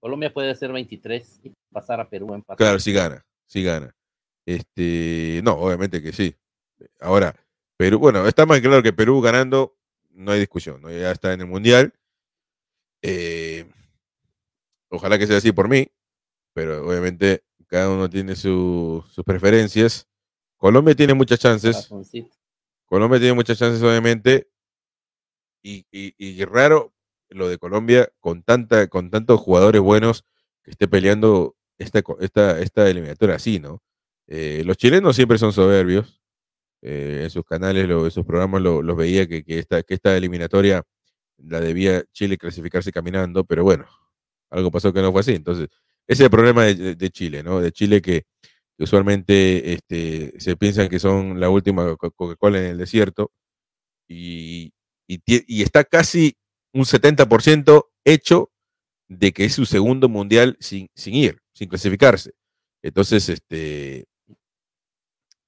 [0.00, 2.58] Colombia puede hacer 23 y pasar a Perú en pasar.
[2.58, 3.94] Claro, sí gana, sí gana.
[4.46, 6.34] Este, no, obviamente que sí.
[7.00, 7.34] Ahora,
[7.76, 9.76] Perú, bueno, está más claro que Perú ganando,
[10.10, 10.90] no hay discusión, ¿no?
[10.90, 11.92] ya está en el Mundial.
[13.02, 13.70] Eh,
[14.88, 15.88] ojalá que sea así por mí,
[16.54, 20.08] pero obviamente cada uno tiene su, sus preferencias.
[20.58, 21.88] Colombia tiene muchas chances.
[22.84, 24.48] Colombia tiene muchas chances, obviamente.
[25.62, 26.92] Y, y, y, raro
[27.30, 30.24] lo de Colombia con tanta, con tantos jugadores buenos
[30.62, 33.82] que esté peleando esta, esta, esta eliminatoria así, ¿no?
[34.26, 36.20] Eh, los chilenos siempre son soberbios.
[36.80, 39.94] Eh, en sus canales, lo, en sus programas los lo veía que, que, esta, que
[39.94, 40.84] esta eliminatoria
[41.38, 43.86] la debía Chile clasificarse caminando, pero bueno,
[44.50, 45.34] algo pasó que no fue así.
[45.34, 45.68] Entonces,
[46.06, 47.60] ese es el problema de, de Chile, ¿no?
[47.60, 48.26] De Chile que
[48.78, 53.32] que usualmente este, se piensan que son la última Coca-Cola en el desierto,
[54.06, 54.72] y,
[55.08, 56.36] y, y, está casi
[56.72, 58.52] un 70% hecho
[59.08, 62.34] de que es su segundo mundial sin, sin ir, sin clasificarse.
[62.80, 64.06] Entonces, este,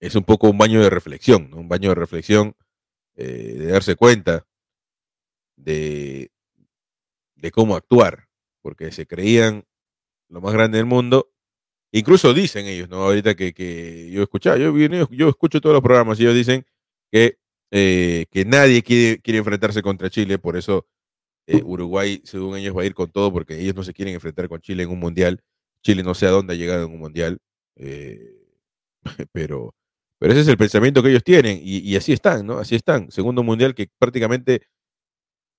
[0.01, 1.59] es un poco un baño de reflexión, ¿no?
[1.59, 2.57] un baño de reflexión,
[3.15, 4.45] eh, de darse cuenta
[5.57, 6.33] de,
[7.37, 8.29] de cómo actuar,
[8.61, 9.65] porque se creían
[10.29, 11.31] lo más grande del mundo
[11.93, 13.03] Incluso dicen ellos, ¿no?
[13.05, 16.65] Ahorita que, que yo escuchaba, yo, yo, escucho todos los programas y ellos dicen
[17.11, 17.39] que,
[17.73, 20.87] eh, que nadie quiere, quiere enfrentarse contra Chile, por eso
[21.47, 24.49] eh, Uruguay, según ellos, va a ir con todo, porque ellos no se quieren enfrentar
[24.49, 25.43] con Chile en un mundial.
[25.83, 27.39] Chile no sé a dónde ha llegado en un mundial,
[27.77, 28.37] eh,
[29.33, 29.75] pero,
[30.19, 32.59] pero ese es el pensamiento que ellos tienen y, y, así están, ¿no?
[32.59, 33.11] Así están.
[33.11, 34.63] Segundo mundial que prácticamente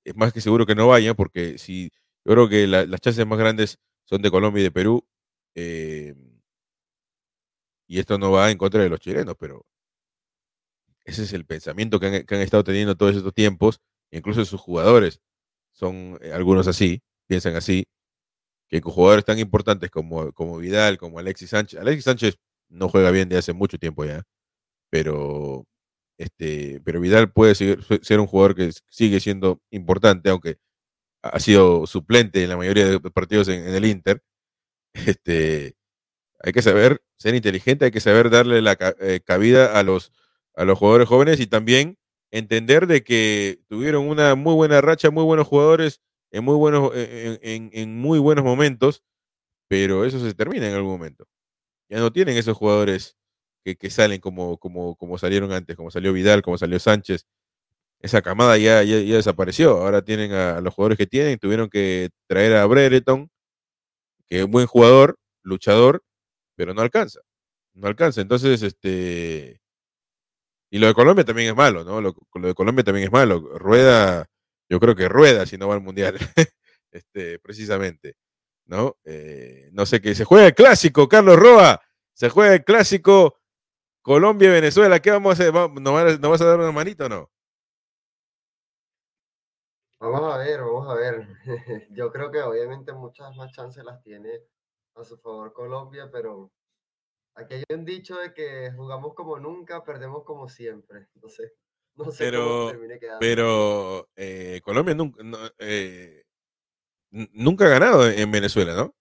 [0.05, 1.91] es más que seguro que no vayan, porque si
[2.25, 5.05] yo creo que la, las chances más grandes son de Colombia y de Perú,
[5.55, 6.15] eh,
[7.87, 9.65] y esto no va en contra de los chilenos, pero
[11.05, 13.81] ese es el pensamiento que han, estado teniendo todos estos tiempos.
[14.11, 15.21] Incluso sus jugadores
[15.71, 17.85] son eh, algunos así, piensan así,
[18.69, 21.79] que con jugadores tan importantes como, como Vidal, como Alexis Sánchez.
[21.79, 22.37] Alexis Sánchez
[22.69, 24.23] no juega bien de hace mucho tiempo ya,
[24.89, 25.65] pero
[26.21, 30.57] este, pero Vidal puede ser un jugador que sigue siendo importante, aunque
[31.23, 34.23] ha sido suplente en la mayoría de partidos en, el Inter.
[34.93, 35.75] Este,
[36.39, 40.11] hay que saber ser inteligente, hay que saber darle la eh, cabida a los,
[40.55, 41.97] a los jugadores jóvenes y también
[42.31, 47.97] entender de que tuvieron una muy buena racha, muy buenos jugadores en muy buenos, en,
[47.97, 49.03] muy buenos momentos,
[49.67, 51.27] pero eso se termina en algún momento.
[51.89, 53.17] Ya no tienen esos jugadores
[53.65, 57.25] que, que salen como, como, como salieron antes, como salió Vidal, como salió Sánchez,
[58.01, 59.77] esa camada ya, ya, desapareció.
[59.77, 61.39] Ahora tienen a, los jugadores que tienen.
[61.39, 63.29] Tuvieron que traer a Brereton,
[64.31, 66.05] que es un buen jugador, luchador,
[66.55, 67.19] pero no alcanza.
[67.73, 68.21] No alcanza.
[68.21, 69.59] Entonces, este.
[70.69, 71.99] Y lo de Colombia también es malo, ¿no?
[71.99, 73.41] Lo, de Colombia también es malo.
[73.59, 74.29] Rueda,
[74.69, 76.15] yo creo que rueda si no va al mundial.
[76.91, 78.15] este, precisamente.
[78.67, 78.95] ¿No?
[79.03, 80.15] Eh, no sé qué.
[80.15, 81.81] Se juega el clásico, Carlos Roa.
[82.13, 83.37] Se juega el clásico
[84.01, 85.01] Colombia-Venezuela.
[85.01, 85.53] ¿Qué vamos a hacer?
[85.53, 85.91] ¿No
[86.29, 87.29] vas a dar una manita o no?
[90.01, 91.27] Vamos a ver, vamos a ver.
[91.91, 94.41] Yo creo que obviamente muchas más chances las tiene
[94.95, 96.51] a su favor Colombia, pero
[97.35, 101.07] aquí hay un dicho de que jugamos como nunca, perdemos como siempre.
[101.21, 101.53] No sé,
[101.95, 103.19] no sé pero, cómo termine quedando.
[103.19, 105.21] Pero eh, Colombia nunca,
[105.59, 106.23] eh,
[107.11, 108.95] nunca ha ganado en Venezuela, ¿no?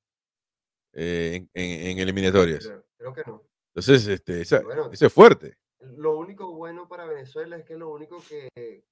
[0.92, 2.70] Eh, en, eliminatorias.
[2.98, 3.42] Creo, que no.
[3.68, 4.60] Entonces, este, esa,
[4.92, 5.56] eso es fuerte.
[5.96, 8.84] Lo único bueno para Venezuela es que lo único que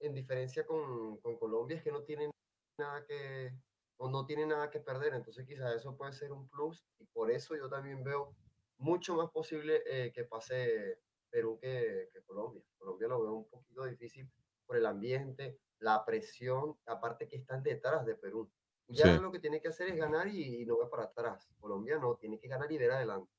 [0.00, 2.30] en diferencia con, con, Colombia es que no tienen
[2.78, 3.52] nada que
[3.98, 7.30] o no tienen nada que perder, entonces quizás eso puede ser un plus y por
[7.30, 8.34] eso yo también veo
[8.78, 10.98] mucho más posible eh, que pase
[11.30, 12.62] Perú que, que, Colombia.
[12.78, 14.28] Colombia lo veo un poquito difícil
[14.66, 18.50] por el ambiente, la presión, aparte que están detrás de Perú.
[18.88, 21.48] Ya lo que tiene que hacer es ganar y, no va para atrás.
[21.60, 23.30] Colombia no, tiene que ganar y ver adelante.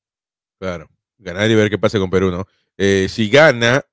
[0.58, 0.88] Claro,
[1.18, 2.44] ganar y ver qué pasa con Perú, ¿no?
[2.76, 3.84] Eh, si gana,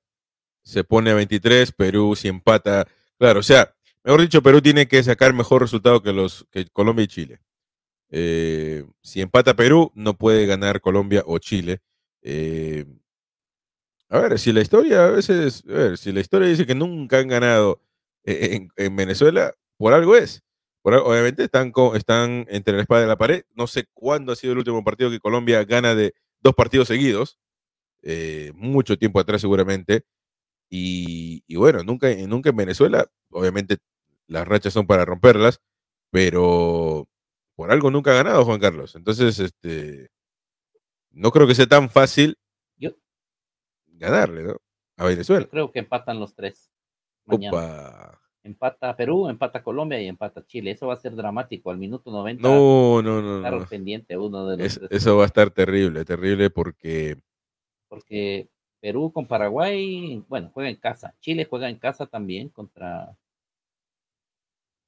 [0.62, 2.86] se pone a 23, Perú si empata,
[3.18, 7.04] claro, o sea, mejor dicho, Perú tiene que sacar mejor resultado que los que Colombia
[7.04, 7.40] y Chile.
[8.10, 11.80] Eh, si empata Perú, no puede ganar Colombia o Chile.
[12.22, 12.84] Eh,
[14.08, 17.18] a ver, si la historia a veces, a ver, si la historia dice que nunca
[17.18, 17.80] han ganado
[18.24, 20.42] en, Venezuela, por algo es.
[20.82, 23.44] obviamente están, están entre la espada y la pared.
[23.54, 27.38] No sé cuándo ha sido el último partido que Colombia gana de dos partidos seguidos.
[28.02, 30.04] Eh, mucho tiempo atrás seguramente.
[30.74, 33.76] Y, bueno, nunca, nunca en Venezuela, obviamente
[34.26, 35.60] las rachas son para romperlas,
[36.10, 37.06] pero
[37.54, 38.96] por algo nunca ha ganado Juan Carlos.
[38.96, 40.08] Entonces, este,
[41.10, 42.38] no creo que sea tan fácil
[43.86, 44.56] ganarle, ¿no?
[44.96, 45.46] A Venezuela.
[45.48, 46.72] creo que empatan los tres.
[48.42, 50.72] Empata Perú, empata Colombia y empata Chile.
[50.72, 51.70] Eso va a ser dramático.
[51.70, 52.42] Al minuto 90.
[52.42, 53.40] No, no, no.
[53.40, 53.66] no.
[53.66, 57.18] pendiente uno de los Eso va a estar terrible, terrible porque.
[57.88, 58.48] Porque
[58.82, 61.14] Perú con Paraguay, bueno, juega en casa.
[61.20, 63.16] Chile juega en casa también contra.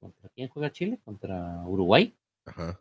[0.01, 0.99] ¿Contra quién juega Chile?
[1.05, 2.13] Contra Uruguay.
[2.45, 2.77] Ajá.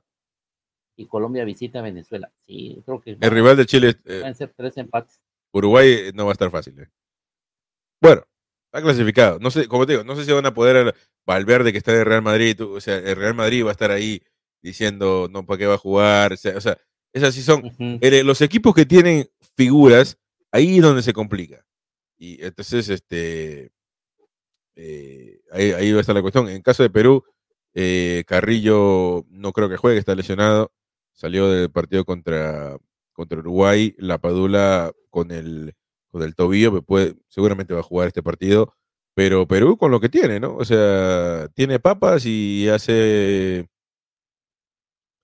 [0.97, 2.33] Y Colombia visita a Venezuela.
[2.41, 3.17] Sí, creo que.
[3.21, 3.91] El rival de Chile.
[3.91, 5.21] Eh, pueden ser tres empates.
[5.53, 6.81] Uruguay no va a estar fácil.
[6.81, 6.89] Eh.
[8.03, 8.25] Bueno,
[8.67, 9.39] está clasificado.
[9.39, 12.03] No sé, como te digo, no sé si van a poder Valverde que está de
[12.03, 14.21] Real Madrid, o sea, el Real Madrid va a estar ahí
[14.61, 16.53] diciendo no para qué va a jugar, o sea,
[17.13, 20.19] esas sí son los equipos que tienen figuras
[20.55, 21.67] Ahí es donde se complica.
[22.17, 23.73] Y entonces, este,
[24.77, 26.49] eh, ahí, va a estar la cuestión.
[26.49, 27.25] En caso de Perú,
[27.75, 30.71] eh, Carrillo no creo que juegue, está lesionado.
[31.13, 32.79] Salió del partido contra,
[33.13, 33.97] contra Uruguay.
[33.99, 35.75] La Padula con el,
[36.09, 38.77] con el tobillo, pues seguramente va a jugar este partido.
[39.15, 40.55] Pero Perú con lo que tiene, ¿no?
[40.57, 43.69] O sea, tiene papas y hace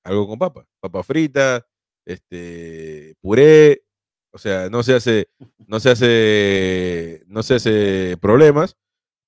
[0.03, 0.67] algo con papas.
[0.81, 1.65] Papa frita,
[2.05, 3.85] este, puré,
[4.33, 5.29] o sea, no se hace,
[5.67, 8.77] no se hace, no se hace problemas.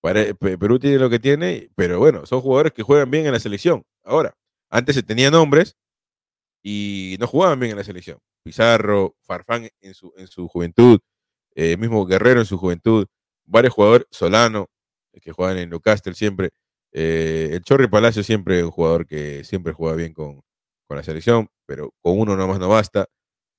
[0.01, 3.85] Perú tiene lo que tiene, pero bueno, son jugadores que juegan bien en la selección.
[4.05, 4.35] Ahora,
[4.71, 5.77] antes se tenían nombres
[6.63, 8.19] y no jugaban bien en la selección.
[8.43, 11.01] Pizarro, Farfán en su, en su juventud,
[11.55, 13.07] eh, mismo Guerrero en su juventud,
[13.45, 14.69] varios jugadores, Solano,
[15.21, 16.51] que juegan en Newcastle siempre,
[16.93, 20.43] eh, el Chorri Palacio siempre un jugador que siempre juega bien con,
[20.87, 23.07] con la selección, pero con uno nomás no basta.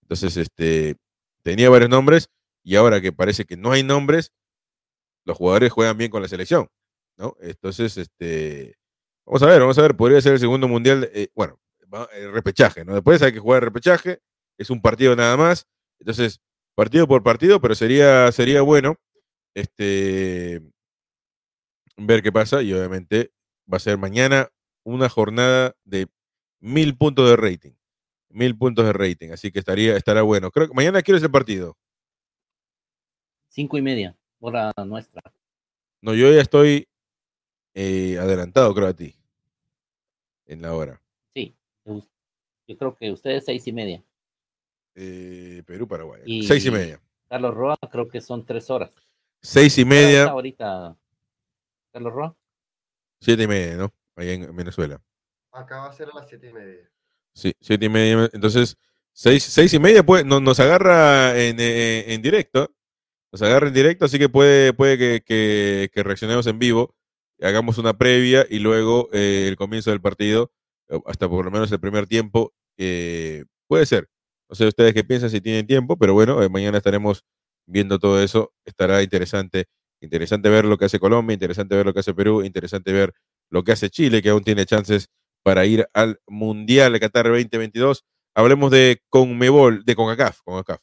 [0.03, 0.97] Entonces, este,
[1.43, 2.29] tenía varios nombres
[2.63, 4.31] y ahora que parece que no hay nombres,
[5.25, 6.69] los jugadores juegan bien con la selección,
[7.17, 7.35] ¿no?
[7.41, 8.75] Entonces, este,
[9.25, 11.59] vamos a ver, vamos a ver, podría ser el segundo mundial, eh, bueno,
[12.13, 12.93] el repechaje, ¿no?
[12.93, 14.19] Después hay que jugar el repechaje,
[14.57, 15.67] es un partido nada más,
[15.99, 16.41] entonces,
[16.75, 18.95] partido por partido, pero sería, sería bueno,
[19.53, 20.61] este,
[21.97, 23.31] ver qué pasa y obviamente
[23.71, 24.49] va a ser mañana
[24.83, 26.07] una jornada de
[26.59, 27.73] mil puntos de rating
[28.33, 30.51] mil puntos de rating, así que estaría, estará bueno.
[30.51, 31.77] Creo que mañana quiero ese partido.
[33.47, 35.21] Cinco y media, hora nuestra.
[36.01, 36.87] No, yo ya estoy
[37.73, 39.15] eh, adelantado, creo, a ti.
[40.45, 41.01] En la hora.
[41.33, 41.55] Sí,
[41.85, 44.03] yo creo que ustedes seis y media.
[44.95, 46.43] Eh, Perú, Paraguay.
[46.43, 47.01] seis y media.
[47.29, 48.91] Carlos Roa, creo que son tres horas.
[49.41, 50.25] Seis y media.
[50.25, 50.97] ahorita,
[51.91, 52.35] Carlos Roa?
[53.19, 53.93] Siete y media, ¿no?
[54.15, 55.01] Ahí en Venezuela.
[55.51, 56.92] Acá va a ser a las siete y media.
[57.33, 58.29] Sí, siete y media.
[58.33, 58.77] Entonces,
[59.11, 62.73] seis, seis y media pues, nos, agarra en, en, directo.
[63.31, 66.95] Nos agarra en directo, así que puede, puede que, que, reaccionemos en vivo,
[67.41, 70.51] hagamos una previa y luego eh, el comienzo del partido,
[71.05, 72.53] hasta por lo menos el primer tiempo.
[72.77, 74.09] Eh, puede ser.
[74.49, 77.25] No sé ustedes qué piensan si tienen tiempo, pero bueno, eh, mañana estaremos
[77.65, 78.53] viendo todo eso.
[78.65, 79.65] Estará interesante.
[80.01, 83.13] Interesante ver lo que hace Colombia, interesante ver lo que hace Perú, interesante ver
[83.49, 85.09] lo que hace Chile, que aún tiene chances
[85.43, 88.05] para ir al Mundial de Qatar 2022.
[88.35, 90.81] Hablemos de Conmebol, de CONCACAF, CONCACAF,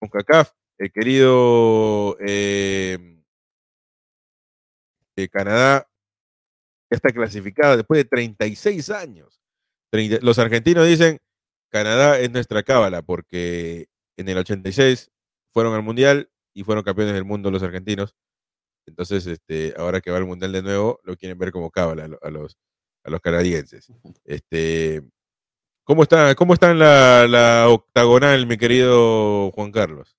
[0.00, 0.52] CONCACAF.
[0.78, 3.20] El querido eh,
[5.28, 5.88] Canadá
[6.90, 9.40] está clasificado después de 36 años.
[9.92, 11.18] los argentinos dicen,
[11.70, 15.10] Canadá es nuestra cábala, porque en el 86
[15.52, 18.16] fueron al Mundial y fueron campeones del mundo los argentinos.
[18.86, 22.30] Entonces, este, ahora que va al Mundial de nuevo, lo quieren ver como cábala a
[22.30, 22.56] los,
[23.04, 23.92] a los canadienses.
[24.24, 25.02] Este,
[25.84, 30.16] ¿Cómo está, cómo está en la, octagonal, mi querido Juan Carlos?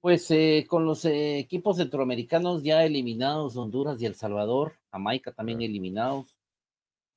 [0.00, 5.62] Pues eh, con los eh, equipos centroamericanos ya eliminados, Honduras y El Salvador, Jamaica también
[5.62, 6.38] eliminados,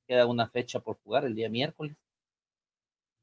[0.08, 1.96] queda una fecha por jugar el día miércoles.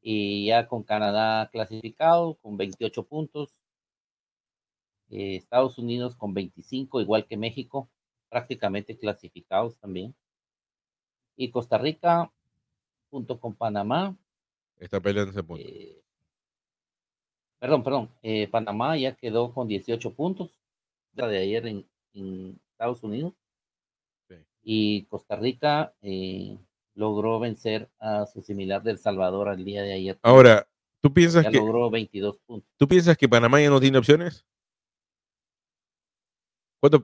[0.02, 3.60] Y ya con Canadá clasificado con 28 puntos,
[5.10, 7.90] eh, Estados Unidos con 25, igual que México,
[8.30, 10.16] prácticamente clasificados también.
[11.36, 12.32] Y Costa Rica,
[13.10, 14.16] junto con Panamá.
[14.80, 15.64] Está peleando ese punto.
[15.68, 16.02] Eh,
[17.60, 18.10] perdón, perdón.
[18.24, 20.60] Eh, Panamá ya quedó con 18 puntos.
[21.14, 21.86] La de ayer en,
[22.72, 23.34] Estados Unidos.
[24.64, 26.58] Y Costa Rica eh,
[26.94, 30.20] logró vencer a su similar del Salvador al día de ayer.
[30.24, 30.68] Ahora,
[31.00, 31.58] ¿tú piensas ya que.
[31.58, 32.70] logró 22 puntos.
[32.76, 34.46] ¿Tú piensas que Panamá ya no tiene opciones?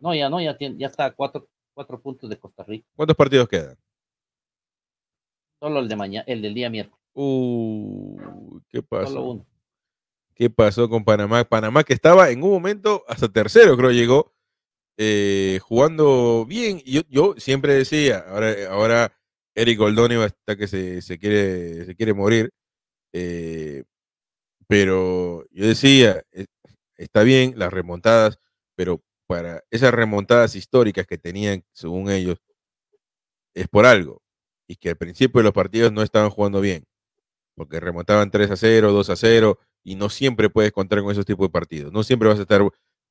[0.01, 2.87] No, ya no, ya, tiene, ya está a cuatro, cuatro puntos de Costa Rica.
[2.95, 3.77] ¿Cuántos partidos quedan?
[5.59, 7.01] Solo el de mañana, el del día miércoles.
[7.13, 9.07] Uh, ¿qué pasó?
[9.07, 9.45] Solo uno.
[10.35, 11.43] ¿Qué pasó con Panamá?
[11.43, 14.33] Panamá que estaba en un momento hasta tercero, creo llegó,
[14.97, 16.81] eh, jugando bien.
[16.85, 19.13] Yo, yo siempre decía, ahora, ahora
[19.55, 22.51] Eric Goldoni hasta que se, se, quiere, se quiere morir.
[23.13, 23.83] Eh,
[24.67, 26.45] pero yo decía, eh,
[26.95, 28.39] está bien las remontadas,
[28.75, 32.39] pero para esas remontadas históricas que tenían, según ellos,
[33.53, 34.21] es por algo.
[34.67, 36.85] Y que al principio de los partidos no estaban jugando bien.
[37.55, 41.25] Porque remontaban 3 a 0, 2 a 0, y no siempre puedes contar con esos
[41.25, 41.91] tipos de partidos.
[41.91, 42.61] No siempre vas a estar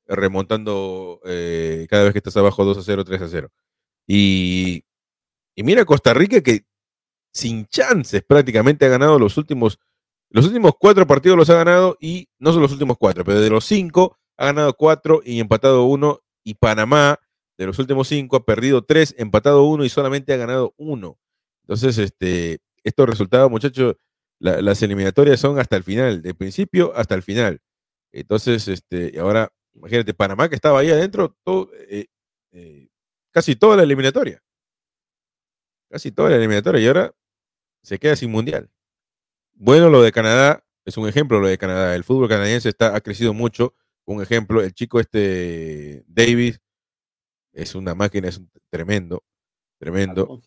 [0.07, 3.51] remontando eh, cada vez que estás abajo 2 a 0, 3 a 0.
[4.07, 4.83] Y,
[5.55, 6.65] y mira Costa Rica que
[7.33, 9.79] sin chances prácticamente ha ganado los últimos,
[10.29, 13.49] los últimos cuatro partidos los ha ganado y no son los últimos cuatro, pero de
[13.49, 16.21] los cinco ha ganado cuatro y empatado uno.
[16.43, 17.19] Y Panamá,
[17.57, 21.17] de los últimos cinco, ha perdido tres, empatado uno y solamente ha ganado uno.
[21.63, 23.95] Entonces, este, estos resultados, muchachos,
[24.39, 27.61] las eliminatorias son hasta el final, de principio hasta el final.
[28.11, 32.07] Entonces, este, ahora, imagínate, Panamá que estaba ahí adentro, todo, eh,
[32.51, 32.89] eh,
[33.31, 34.43] casi toda la eliminatoria.
[35.89, 37.15] Casi toda la eliminatoria y ahora
[37.83, 38.69] se queda sin mundial.
[39.53, 41.95] Bueno, lo de Canadá es un ejemplo, lo de Canadá.
[41.95, 43.73] El fútbol canadiense está, ha crecido mucho
[44.05, 46.59] un ejemplo, el chico este Davis
[47.53, 49.23] es una máquina, es tremendo,
[49.79, 50.41] tremendo,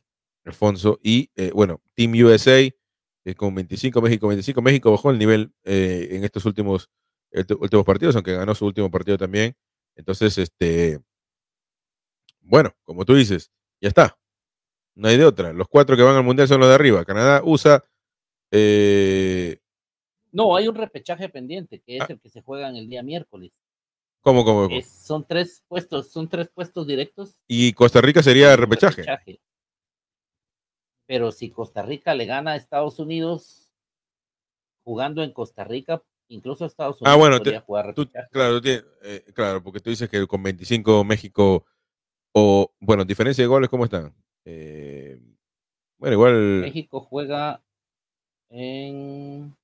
[0.45, 0.99] Alfonso.
[1.03, 4.63] Y eh, bueno, Team USA eh, con 25, México 25.
[4.63, 6.91] México bajó el nivel eh, en estos últimos,
[7.59, 9.57] últimos partidos, aunque ganó su último partido también.
[9.97, 11.01] Entonces, este,
[12.41, 13.51] bueno, como tú dices,
[13.81, 14.19] ya está.
[14.95, 15.53] No hay de otra.
[15.53, 17.05] Los cuatro que van al mundial son los de arriba.
[17.05, 17.85] Canadá, USA,
[18.53, 19.59] eh,
[20.37, 22.09] no, hay un repechaje pendiente, que es ah.
[22.11, 23.53] el que se juega en el día miércoles.
[24.21, 24.69] ¿Cómo, cómo?
[24.83, 27.39] son tres puestos, son tres puestos directos.
[27.49, 28.97] Y Costa Rica sería repechaje.
[28.97, 29.41] repechaje.
[31.07, 33.73] Pero si Costa Rica le gana a Estados Unidos
[34.85, 38.29] jugando en Costa Rica, incluso Estados Unidos ah, bueno, podría jugar repechaje.
[38.31, 41.65] claro, eh, claro, porque tú dices que con 25 México
[42.35, 44.15] o bueno, diferencia de goles, ¿cómo están?
[44.45, 45.19] Eh,
[45.97, 46.61] bueno, igual.
[46.61, 47.63] México juega
[48.51, 49.57] en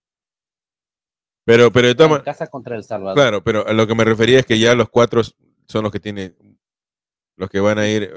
[1.45, 3.17] pero, pero de casa contra El Salvador.
[3.17, 5.23] Claro, pero a lo que me refería es que ya los cuatro
[5.67, 6.37] son los que tienen,
[7.37, 8.11] los que van a ir eh,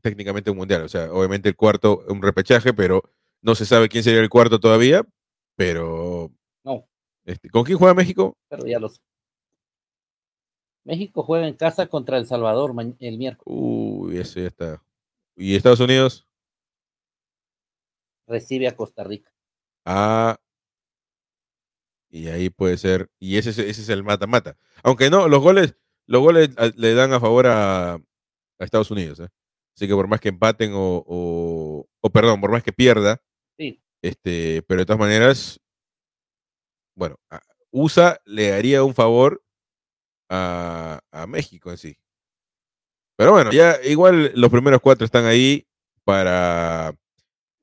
[0.00, 0.82] técnicamente a un mundial.
[0.82, 3.02] O sea, obviamente el cuarto, un repechaje, pero
[3.40, 5.06] no se sabe quién sería el cuarto todavía.
[5.54, 6.32] Pero.
[6.64, 6.86] No.
[7.24, 8.36] Este, ¿Con quién juega México?
[8.48, 9.00] Pero ya los.
[10.84, 13.44] México juega en casa contra El Salvador el miércoles.
[13.46, 14.82] Uy, eso ya está.
[15.36, 16.26] ¿Y Estados Unidos?
[18.26, 19.30] Recibe a Costa Rica.
[19.84, 20.36] Ah.
[22.12, 23.10] Y ahí puede ser.
[23.18, 24.56] Y ese, ese es el mata-mata.
[24.84, 25.74] Aunque no, los goles,
[26.06, 27.98] los goles le dan a favor a,
[28.58, 29.18] Estados Unidos.
[29.18, 29.28] ¿eh?
[29.74, 33.20] Así que por más que empaten o, o, perdón, por más que pierda,
[34.02, 35.60] este, pero de todas maneras,
[36.94, 37.16] bueno,
[37.70, 39.42] USA le haría un favor
[40.28, 41.96] a, a México en sí.
[43.16, 45.66] Pero bueno, ya igual los primeros cuatro están ahí
[46.04, 46.94] para,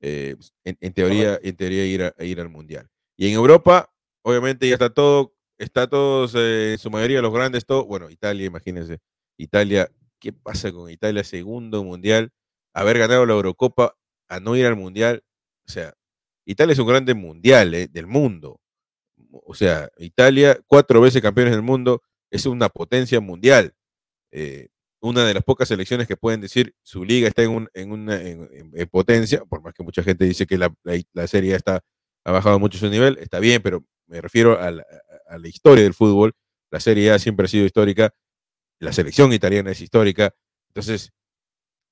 [0.00, 2.88] eh, en, teoría, en teoría ir, a, ir al Mundial.
[3.16, 3.92] Y en Europa,
[4.22, 8.46] obviamente ya está todo, está todos, eh, en su mayoría los grandes, todo, bueno, Italia,
[8.46, 8.98] imagínense,
[9.36, 11.24] Italia, ¿qué pasa con Italia?
[11.24, 12.30] Segundo Mundial,
[12.74, 13.96] haber ganado la Eurocopa,
[14.28, 15.24] a no ir al Mundial,
[15.66, 15.94] o sea,
[16.44, 18.60] Italia es un grande mundial eh, del mundo.
[19.44, 23.74] O sea, Italia, cuatro veces campeones del mundo, es una potencia mundial.
[24.32, 24.68] Eh,
[25.00, 29.44] una de las pocas selecciones que pueden decir su liga está en, una en, potencia,
[29.44, 30.74] por más que mucha gente dice que la,
[31.26, 31.82] serie está,
[32.24, 34.84] ha bajado mucho su nivel, está bien, pero me refiero a la,
[35.44, 36.34] historia del fútbol.
[36.70, 38.12] La Serie A siempre ha sido histórica,
[38.78, 40.34] la selección italiana es histórica,
[40.68, 41.12] entonces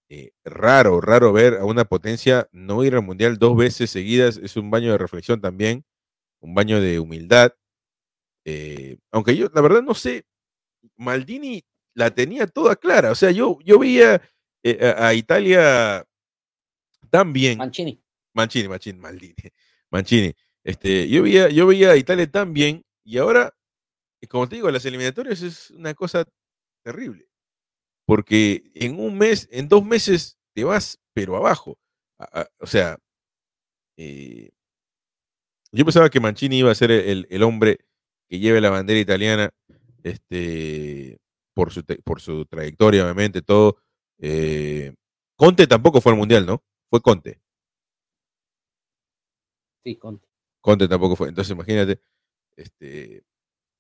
[0.09, 4.57] eh, raro, raro ver a una potencia no ir al mundial dos veces seguidas, es
[4.57, 5.85] un baño de reflexión también,
[6.41, 7.53] un baño de humildad.
[8.45, 10.25] Eh, aunque yo, la verdad, no sé,
[10.97, 11.65] Maldini
[11.95, 13.11] la tenía toda clara.
[13.11, 14.23] O sea, yo, yo veía
[14.63, 16.07] eh, a, Italia
[17.11, 17.59] tan bien.
[17.59, 18.03] Mancini.
[18.33, 19.35] Mancini, Mancini, Maldini.
[19.91, 20.35] Mancini.
[20.65, 23.55] Este, yo, veía, yo veía a Italia tan bien y ahora,
[24.29, 26.25] como te digo, las eliminatorias es una cosa
[26.85, 27.29] terrible.
[28.07, 31.79] Porque en un mes, en dos meses te vas, pero abajo.
[32.61, 32.99] o sea,
[33.97, 34.51] eh,
[35.73, 37.79] yo pensaba que Mancini iba a ser el, el hombre
[38.29, 39.51] que lleve la bandera italiana
[40.03, 41.19] este,
[41.55, 43.79] por, su, por su trayectoria, obviamente, todo.
[44.19, 44.95] Eh,
[45.37, 46.63] Conte tampoco fue al Mundial, ¿no?
[46.91, 47.41] Fue Conte.
[49.85, 50.28] Sí, Conte.
[50.69, 51.31] Conte tampoco fue.
[51.31, 51.99] Entonces, imagínate,
[52.55, 53.25] este,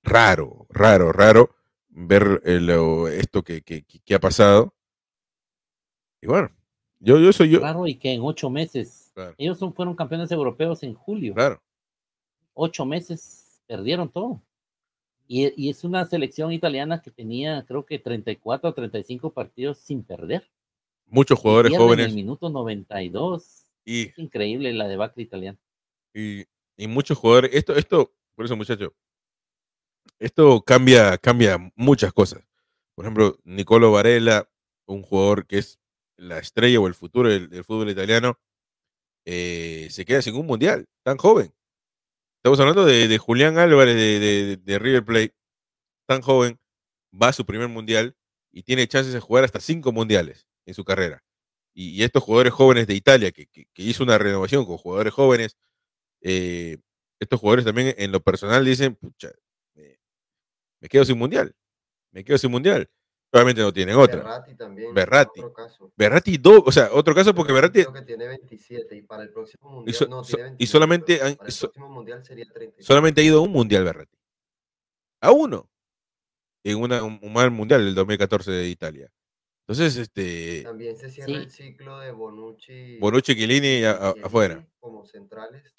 [0.03, 1.55] raro, raro, raro
[1.91, 4.73] ver esto que, que, ha pasado.
[6.23, 6.51] Y bueno,
[6.99, 7.61] yo, yo soy yo.
[7.61, 9.13] Raro y que en ocho meses.
[9.37, 11.35] Ellos son, fueron campeones europeos en julio.
[11.35, 11.61] Claro.
[12.55, 14.41] Ocho meses perdieron todo.
[15.27, 20.49] Y, es una selección italiana que tenía, creo que 34 o 35 partidos sin perder.
[21.05, 22.07] Muchos jugadores jóvenes.
[22.07, 23.67] En el minuto 92.
[23.85, 25.59] Y, es increíble la debacle italiana.
[26.15, 26.47] Y,
[26.79, 27.51] y muchos jugadores.
[27.53, 28.93] Esto, esto, por eso, muchachos,
[30.19, 32.43] esto cambia, cambia muchas cosas.
[32.95, 34.49] Por ejemplo, Nicolo Varela,
[34.87, 35.79] un jugador que es
[36.17, 38.39] la estrella o el futuro del, fútbol italiano,
[39.27, 41.53] eh, se queda sin un mundial, tan joven.
[42.39, 43.95] Estamos hablando de, Julián Álvarez
[44.65, 45.35] de, River Plate,
[46.07, 46.59] tan joven,
[47.13, 48.17] va a su primer mundial
[48.53, 51.23] y tiene chances de jugar hasta cinco mundiales en su carrera.
[51.75, 55.57] Y, estos jugadores jóvenes de Italia, que, hizo una renovación con jugadores jóvenes,
[56.29, 56.79] eh,
[57.19, 59.31] estos jugadores también en lo personal dicen, pucha,
[60.81, 61.55] me quedo sin mundial,
[62.13, 62.89] me quedo sin mundial.
[63.31, 64.23] Obviamente no tienen otra.
[64.23, 64.95] Berratti también.
[64.95, 65.43] Berratti.
[65.97, 67.83] Berratti, do, o sea, otro caso porque Berratti.
[67.83, 70.09] Creo que tiene 27 y para el próximo mundial.
[70.09, 71.19] no, tiene 27, y solamente.
[71.19, 72.83] Para el próximo mundial sería 30.
[72.83, 74.17] Solamente ha ido a un mundial Berratti.
[75.21, 75.69] A uno.
[76.65, 79.13] En una, un, mal mundial del 2014 de Italia.
[79.67, 80.63] Entonces, este.
[80.63, 82.99] También se cierra el ciclo de Bonucci.
[82.99, 84.67] Bonucci y Chiellini afuera.
[84.81, 85.75] Como centrales.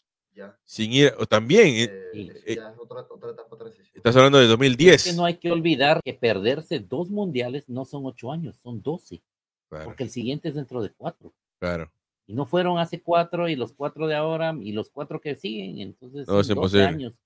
[0.64, 1.68] Sin ir, o también.
[1.68, 3.58] Eh, eh, ya otra, otra etapa
[3.94, 5.04] estás hablando de 2010.
[5.04, 9.22] que no hay que olvidar que perderse dos mundiales no son ocho años, son doce.
[9.68, 11.34] Porque el siguiente es dentro de cuatro.
[11.60, 11.92] Claro.
[12.26, 15.80] Y no fueron hace cuatro y los cuatro de ahora y los cuatro que siguen.
[15.80, 17.20] Entonces, no, son 12 años.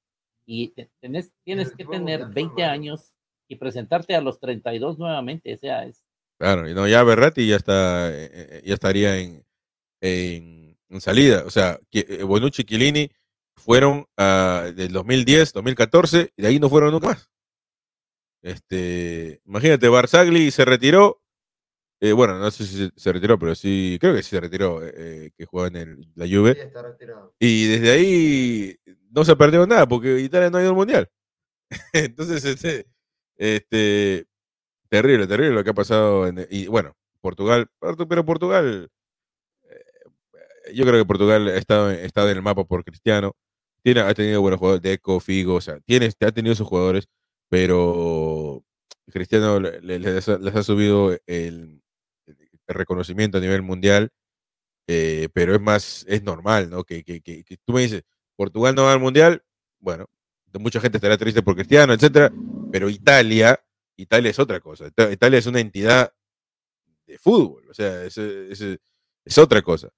[0.45, 3.13] Y tenés, tienes que tener 20 años
[3.47, 5.53] y presentarte a los 32 nuevamente.
[5.53, 6.03] O sea, es.
[6.37, 9.45] Claro, y no, ya Berratti ya está, eh, ya estaría en,
[10.01, 10.62] en
[10.93, 11.43] en salida.
[11.45, 13.11] O sea, eh, Bonucci y Chiellini
[13.55, 17.29] fueron uh, del 2010, 2014, y de ahí no fueron nunca más.
[18.41, 21.21] Este, imagínate, Barzagli se retiró.
[22.01, 25.31] Eh, bueno, no sé si se, retiró, pero sí, creo que sí se retiró, eh,
[25.37, 26.53] que jugaba en el, la Juve.
[26.53, 27.33] Sí, está retirado.
[27.39, 28.75] Y desde ahí
[29.09, 31.09] no se perdió nada, porque Italia no ha ido al Mundial.
[31.93, 32.87] Entonces, este,
[33.37, 34.27] este,
[34.89, 36.27] terrible, terrible lo que ha pasado.
[36.27, 38.91] En, y bueno, Portugal, pero Portugal
[40.73, 43.35] yo creo que Portugal ha estado, estado en el mapa por Cristiano.
[43.83, 47.07] Tiene, ha tenido buenos jugadores, Deco, Figo, o sea, tiene, ha tenido sus jugadores,
[47.49, 48.63] pero
[49.11, 51.81] Cristiano les, ha subido el,
[52.67, 54.09] reconocimiento a nivel mundial,
[54.87, 56.83] eh, pero es más, es normal, ¿no?
[56.83, 58.03] Que, que, que, tú me dices,
[58.35, 59.43] Portugal no va al mundial,
[59.79, 60.07] bueno,
[60.59, 62.31] mucha gente estará triste por Cristiano, etcétera,
[62.71, 63.59] pero Italia
[63.97, 64.87] Italia es otra cosa.
[64.87, 66.11] Ita- Italia es una entidad
[67.07, 68.79] de fútbol, o sea, es, es-
[69.25, 69.89] es otra cosa.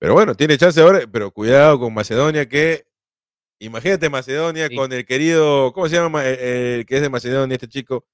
[0.00, 2.86] Pero bueno, tiene chance ahora, pero cuidado con Macedonia, que
[3.60, 4.74] imagínate Macedonia Sí.
[4.74, 6.26] con el querido, ¿cómo se llama?
[6.26, 8.06] El, el que es de Macedonia, este chico,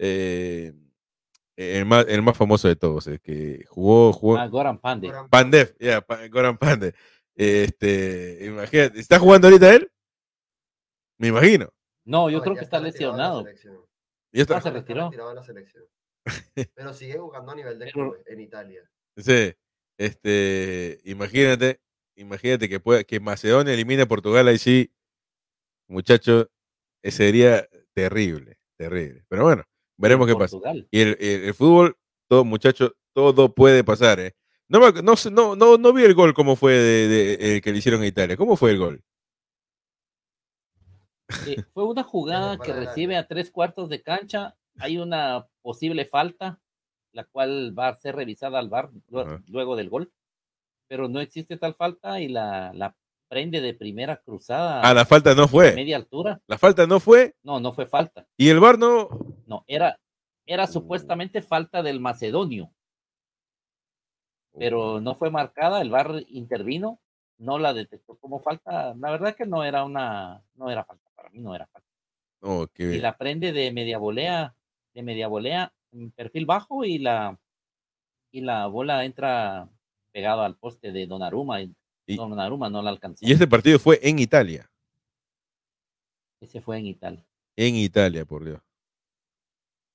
[0.00, 0.72] Eh,
[1.56, 5.08] el, más, el más famoso de todos, el que jugó, jugó Ah, Goran Pande.
[5.08, 6.94] Goran Pandev, ya, Pa- Goran Pandev.
[7.34, 9.90] Este, imagínate, ¿está jugando ahorita él?
[11.18, 11.68] Me imagino.
[12.04, 13.42] No, yo No, creo ya que está la lesionado.
[13.42, 13.76] selección.
[14.32, 15.04] Y está- Ah, se Está retiró.
[15.06, 15.84] retirado de la selección.
[16.74, 18.82] Pero sigue jugando a nivel de clubes en Italia.
[19.16, 19.52] Sí,
[19.98, 21.80] este, imagínate,
[22.16, 24.90] imagínate que pueda, que Macedonia elimine a Portugal, ahí sí,
[25.88, 26.48] muchacho,
[27.02, 29.24] ese sería terrible, terrible.
[29.28, 29.64] Pero bueno,
[29.96, 30.56] veremos qué pasa.
[30.90, 31.96] Y el, el- el fútbol,
[32.28, 34.34] todo, muchacho, todo puede pasar, ¿eh?
[34.68, 37.72] No, me no, no, no, no vi el gol cómo fue de, de- el que
[37.72, 38.36] le hicieron a Italia.
[38.36, 39.02] ¿Cómo fue el gol?
[41.46, 44.56] Eh, fue una jugada que recibe a tres cuartos de cancha.
[44.78, 46.60] Hay una posible falta,
[47.12, 49.42] la cual va a ser revisada al Ajá.
[49.48, 50.12] luego del gol.
[50.88, 52.94] Pero no existe tal falta y la, la
[53.28, 55.74] prende de primera cruzada Ah, la falta no fue.
[55.74, 56.40] media altura.
[56.46, 57.34] La falta no fue.
[57.42, 58.26] No, no fue falta.
[58.36, 59.08] Y el VAR no.
[59.46, 59.98] No, era,
[60.46, 62.70] era supuestamente falta del macedonio,
[64.56, 65.80] pero no fue marcada.
[65.82, 67.00] El VAR intervino,
[67.38, 68.94] no la detectó como falta.
[68.94, 71.08] La verdad que no era una, no era falta.
[71.14, 71.86] Para mí no era falta.
[72.78, 74.54] Y la prende de media volea,
[74.94, 77.38] de media volea, en perfil bajo y la
[78.30, 79.68] y la bola entra
[80.12, 81.74] pegado al poste de Donnarumma y,
[82.06, 83.24] Y- Donnarumma no la alcanzó.
[83.26, 84.70] Y este partido fue en Italia.
[86.40, 87.24] Ese fue en Italia.
[87.56, 88.60] En Italia, por Dios.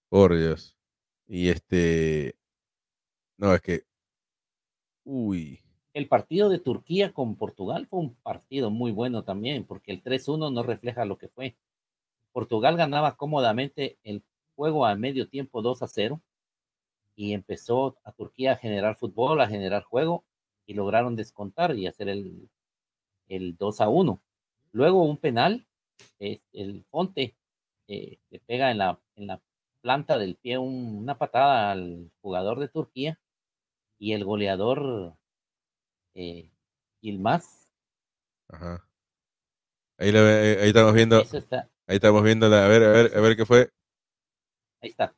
[0.09, 0.75] Por Dios.
[1.27, 2.35] Y este.
[3.37, 3.83] No, es que.
[5.05, 5.59] Uy.
[5.93, 10.51] El partido de Turquía con Portugal fue un partido muy bueno también, porque el 3-1
[10.51, 11.55] no refleja lo que fue.
[12.31, 14.23] Portugal ganaba cómodamente el
[14.63, 16.21] juego a medio tiempo 2-0
[17.17, 20.23] y empezó a Turquía a generar fútbol, a generar juego
[20.65, 22.49] y lograron descontar y hacer el,
[23.27, 24.21] el 2-1.
[24.71, 25.67] Luego un penal,
[26.17, 27.35] eh, el Fonte
[27.89, 29.41] eh, le pega en la, en la
[29.81, 33.19] planta del pie un- una patada al jugador de Turquía
[33.99, 35.13] y el goleador
[36.15, 36.49] eh,
[37.01, 37.67] Yilmaz,
[38.47, 38.87] Ajá.
[39.97, 41.17] Ahí, ahí estamos viendo.
[41.85, 42.65] Ahí estamos viendo la.
[42.65, 43.69] A ver, a ver, a ver qué fue.
[44.83, 45.15] Ahí está.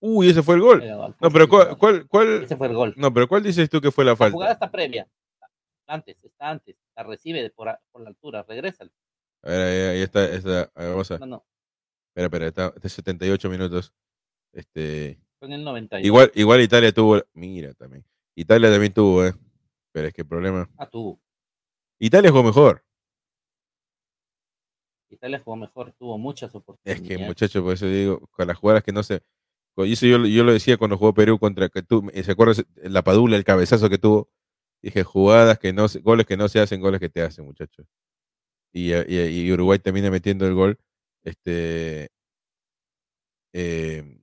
[0.00, 0.82] Uy, ese fue el gol.
[1.20, 2.94] No, pero ¿cuál, cuál, cuál- Ese fue el gol.
[2.96, 4.52] No, pero ¿cuál dices tú que fue la La jugada falta?
[4.52, 5.08] está previa.
[5.86, 6.76] Antes, está antes.
[6.96, 8.42] La recibe por, a- por la altura.
[8.48, 8.84] Regresa.
[9.42, 10.24] A ver, ahí, ahí está.
[10.24, 11.18] esa- vamos a.
[11.18, 11.44] No, no.
[12.08, 13.92] Espera, espera, está, está 78 minutos.
[14.52, 15.18] Este.
[15.38, 16.06] Fue en el 91.
[16.06, 17.20] Igual, igual Italia tuvo.
[17.34, 18.04] Mira también.
[18.36, 19.34] Italia también tuvo, eh.
[19.92, 20.68] Pero es que el problema.
[20.78, 21.20] Ah, tuvo.
[21.98, 22.83] Italia jugó mejor.
[25.14, 25.92] Italia jugó mejor.
[25.92, 27.08] Tuvo muchas Es oportunidades.
[27.08, 29.22] que, muchachos, por eso digo, con las jugadas que no se.
[29.76, 31.68] eso yo, yo lo decía cuando jugó Perú contra.
[31.68, 34.28] que tú, ¿Se acuerdas la padula, el cabezazo que tuvo?
[34.82, 37.86] Dije, jugadas que no se, goles que no se hacen, goles que te hacen, muchachos.
[38.72, 40.78] Y, y- y Uruguay termina metiendo el gol.
[41.24, 42.10] Este.
[43.52, 44.20] eh,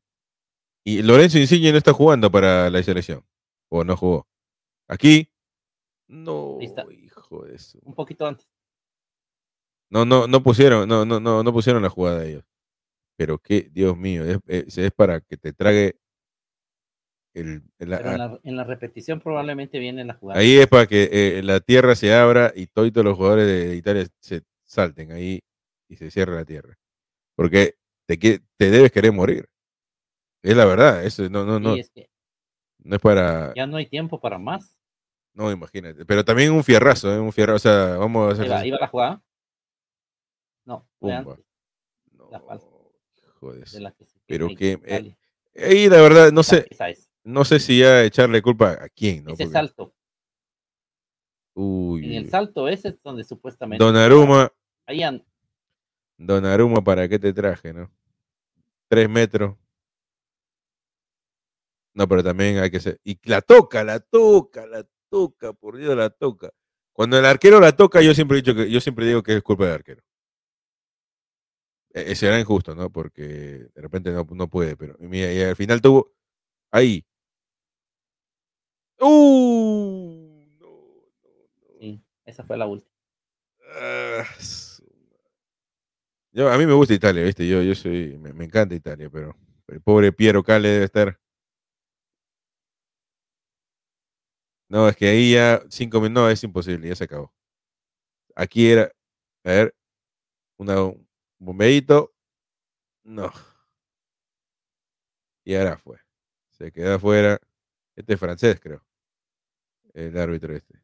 [0.84, 3.26] y Lorenzo Insigne no está jugando para la selección.
[3.70, 4.28] O no jugó.
[4.88, 5.30] Aquí.
[6.08, 6.58] No,
[6.92, 7.80] hijo de su.
[7.84, 8.48] Un poquito antes.
[9.92, 12.44] No, no, no pusieron, no, no, no, no pusieron la jugada de ellos.
[13.18, 15.98] Pero que, Dios mío, es, es- es para que te trague
[17.34, 20.40] el, el- Pero en la, en la repetición probablemente viene la jugada.
[20.40, 24.08] ahí es para que eh, la tierra se abra y todos los jugadores de, Italia
[24.20, 25.42] se salten ahí
[25.90, 26.78] y se cierre la tierra.
[27.36, 27.76] Porque
[28.08, 29.48] te, te debes querer morir.
[30.44, 32.08] Es la verdad, eso no, no, no, es que
[32.84, 34.76] no es para, ya no hay tiempo para más.
[35.34, 36.06] no imagínate.
[36.06, 37.20] Pero también un fierrazo, ¿eh?
[37.20, 39.22] un fierrazo, o sea, vamos a hacer va la jugada.
[40.66, 41.18] No, Pumba.
[41.18, 41.46] antes
[42.14, 42.40] No, la
[43.54, 44.80] de de la que se Pero que,
[45.54, 46.68] eh, la verdad, no sé,
[47.24, 49.32] no sé si ya echarle culpa a quién, ¿no?
[49.34, 49.96] Ese Porque- salto.
[51.54, 53.84] Uy, En el salto ese es donde supuestamente.
[53.84, 54.52] Donnarumma,
[54.86, 55.24] Ahí an-
[56.18, 57.92] Donnarumma, ¿para qué te traje, no?
[58.88, 59.58] Tres metros.
[61.94, 63.00] No, pero también hay que ser.
[63.04, 66.52] Y la toca, la toca, la toca, por Dios, la toca.
[66.94, 69.44] Cuando el arquero la toca, yo siempre he dicho que, yo siempre digo que es
[69.44, 70.02] culpa del arquero.
[71.94, 72.90] Eh, eh, será injusto, ¿no?
[72.90, 76.14] Porque de repente no, no puede, pero mira, y al final tuvo.
[76.72, 77.06] Ahí.
[79.00, 80.46] ¡Uh!
[80.60, 81.28] No, no,
[81.62, 81.80] no.
[81.80, 82.92] sí, esa fue la última.
[83.80, 84.26] Ah.
[86.34, 87.48] Yo, a mí me gusta Italia, ¿viste?
[87.48, 89.36] Yo, yo soy, me, me encanta Italia, pero
[89.68, 91.20] el pobre Piero Cale debe estar.
[94.70, 97.34] No, es que ahí ya cinco minutos, no, es imposible, ya se acabó.
[98.36, 98.84] Aquí era,
[99.44, 99.76] a ver,
[100.58, 101.08] una, un
[101.42, 102.14] bombeíto.
[103.04, 103.32] No,
[105.44, 105.98] y ahora fue.
[106.52, 107.40] Se queda afuera.
[107.96, 108.86] Este es francés, creo.
[109.94, 110.82] El árbitro este.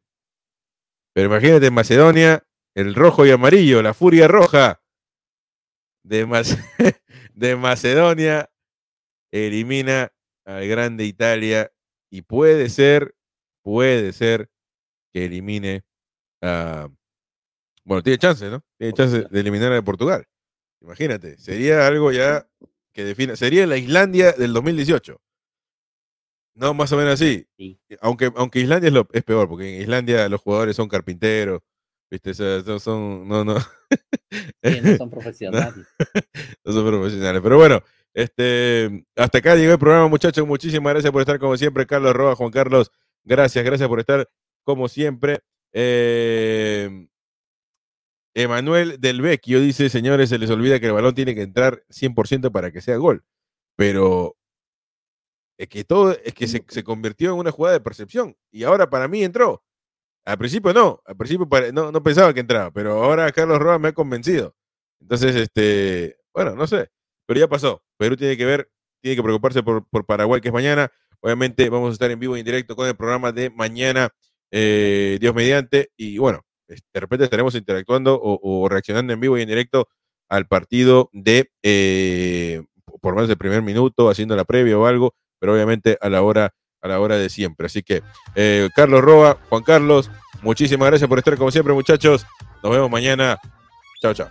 [1.14, 4.82] Pero imagínate en Macedonia, el rojo y amarillo, la furia roja
[6.04, 6.26] de,
[7.34, 8.50] de Macedonia
[9.32, 10.12] elimina
[10.44, 11.72] al grande Italia
[12.10, 13.14] y puede ser,
[13.62, 14.50] puede ser
[15.12, 15.84] que elimine
[16.42, 16.88] a...
[17.84, 18.62] Bueno, tiene chance, ¿no?
[18.76, 20.26] Tiene chance de eliminar a Portugal.
[20.80, 22.48] Imagínate, sería algo ya
[22.92, 25.20] que define, sería la Islandia del 2018.
[26.54, 27.46] No, más o menos así.
[28.00, 31.60] Aunque, aunque Islandia es, lo, es peor, porque en Islandia los jugadores son carpinteros,
[32.10, 32.30] ¿viste?
[32.32, 33.54] O son, no, no.
[34.62, 35.86] no son profesionales.
[36.64, 37.40] no son profesionales.
[37.42, 37.80] Pero bueno,
[38.12, 40.44] este, hasta acá llegó el programa, muchachos.
[40.46, 41.86] Muchísimas gracias por estar como siempre.
[41.86, 42.90] Carlos Roa, Juan Carlos,
[43.22, 44.28] gracias, gracias por estar
[44.64, 45.40] como siempre.
[45.72, 47.06] Eh,
[48.38, 52.52] Emanuel Del Vecchio dice, señores, se les olvida que el balón tiene que entrar 100%
[52.52, 53.24] para que sea gol.
[53.76, 54.36] Pero
[55.58, 58.36] es que todo, es que se, convirtió en una jugada de percepción.
[58.52, 59.64] Y ahora para mí entró.
[60.24, 63.88] Al principio no, al principio no, no pensaba que entraba, pero ahora Carlos Roa me
[63.88, 64.54] ha convencido.
[65.00, 66.90] Entonces, este, bueno, no sé,
[67.26, 67.82] pero ya pasó.
[67.96, 68.70] Perú tiene que ver,
[69.02, 70.92] tiene que preocuparse por, por Paraguay, que es mañana.
[71.20, 74.10] Obviamente vamos a estar en vivo e indirecto con el programa de mañana,
[74.52, 75.90] eh, Dios mediante.
[75.96, 79.88] Y bueno, de repente estaremos interactuando o, reaccionando en vivo y en directo
[80.28, 82.62] al partido de, eh,
[83.00, 86.54] por más del primer minuto, haciendo la previa o algo, pero obviamente a la hora,
[86.82, 87.66] a la hora de siempre.
[87.66, 88.02] Así que,
[88.34, 90.10] eh, Carlos Roa, Juan Carlos,
[90.42, 92.26] muchísimas gracias por estar como siempre, muchachos.
[92.62, 93.38] Nos vemos mañana.
[94.02, 94.28] Chao, chao.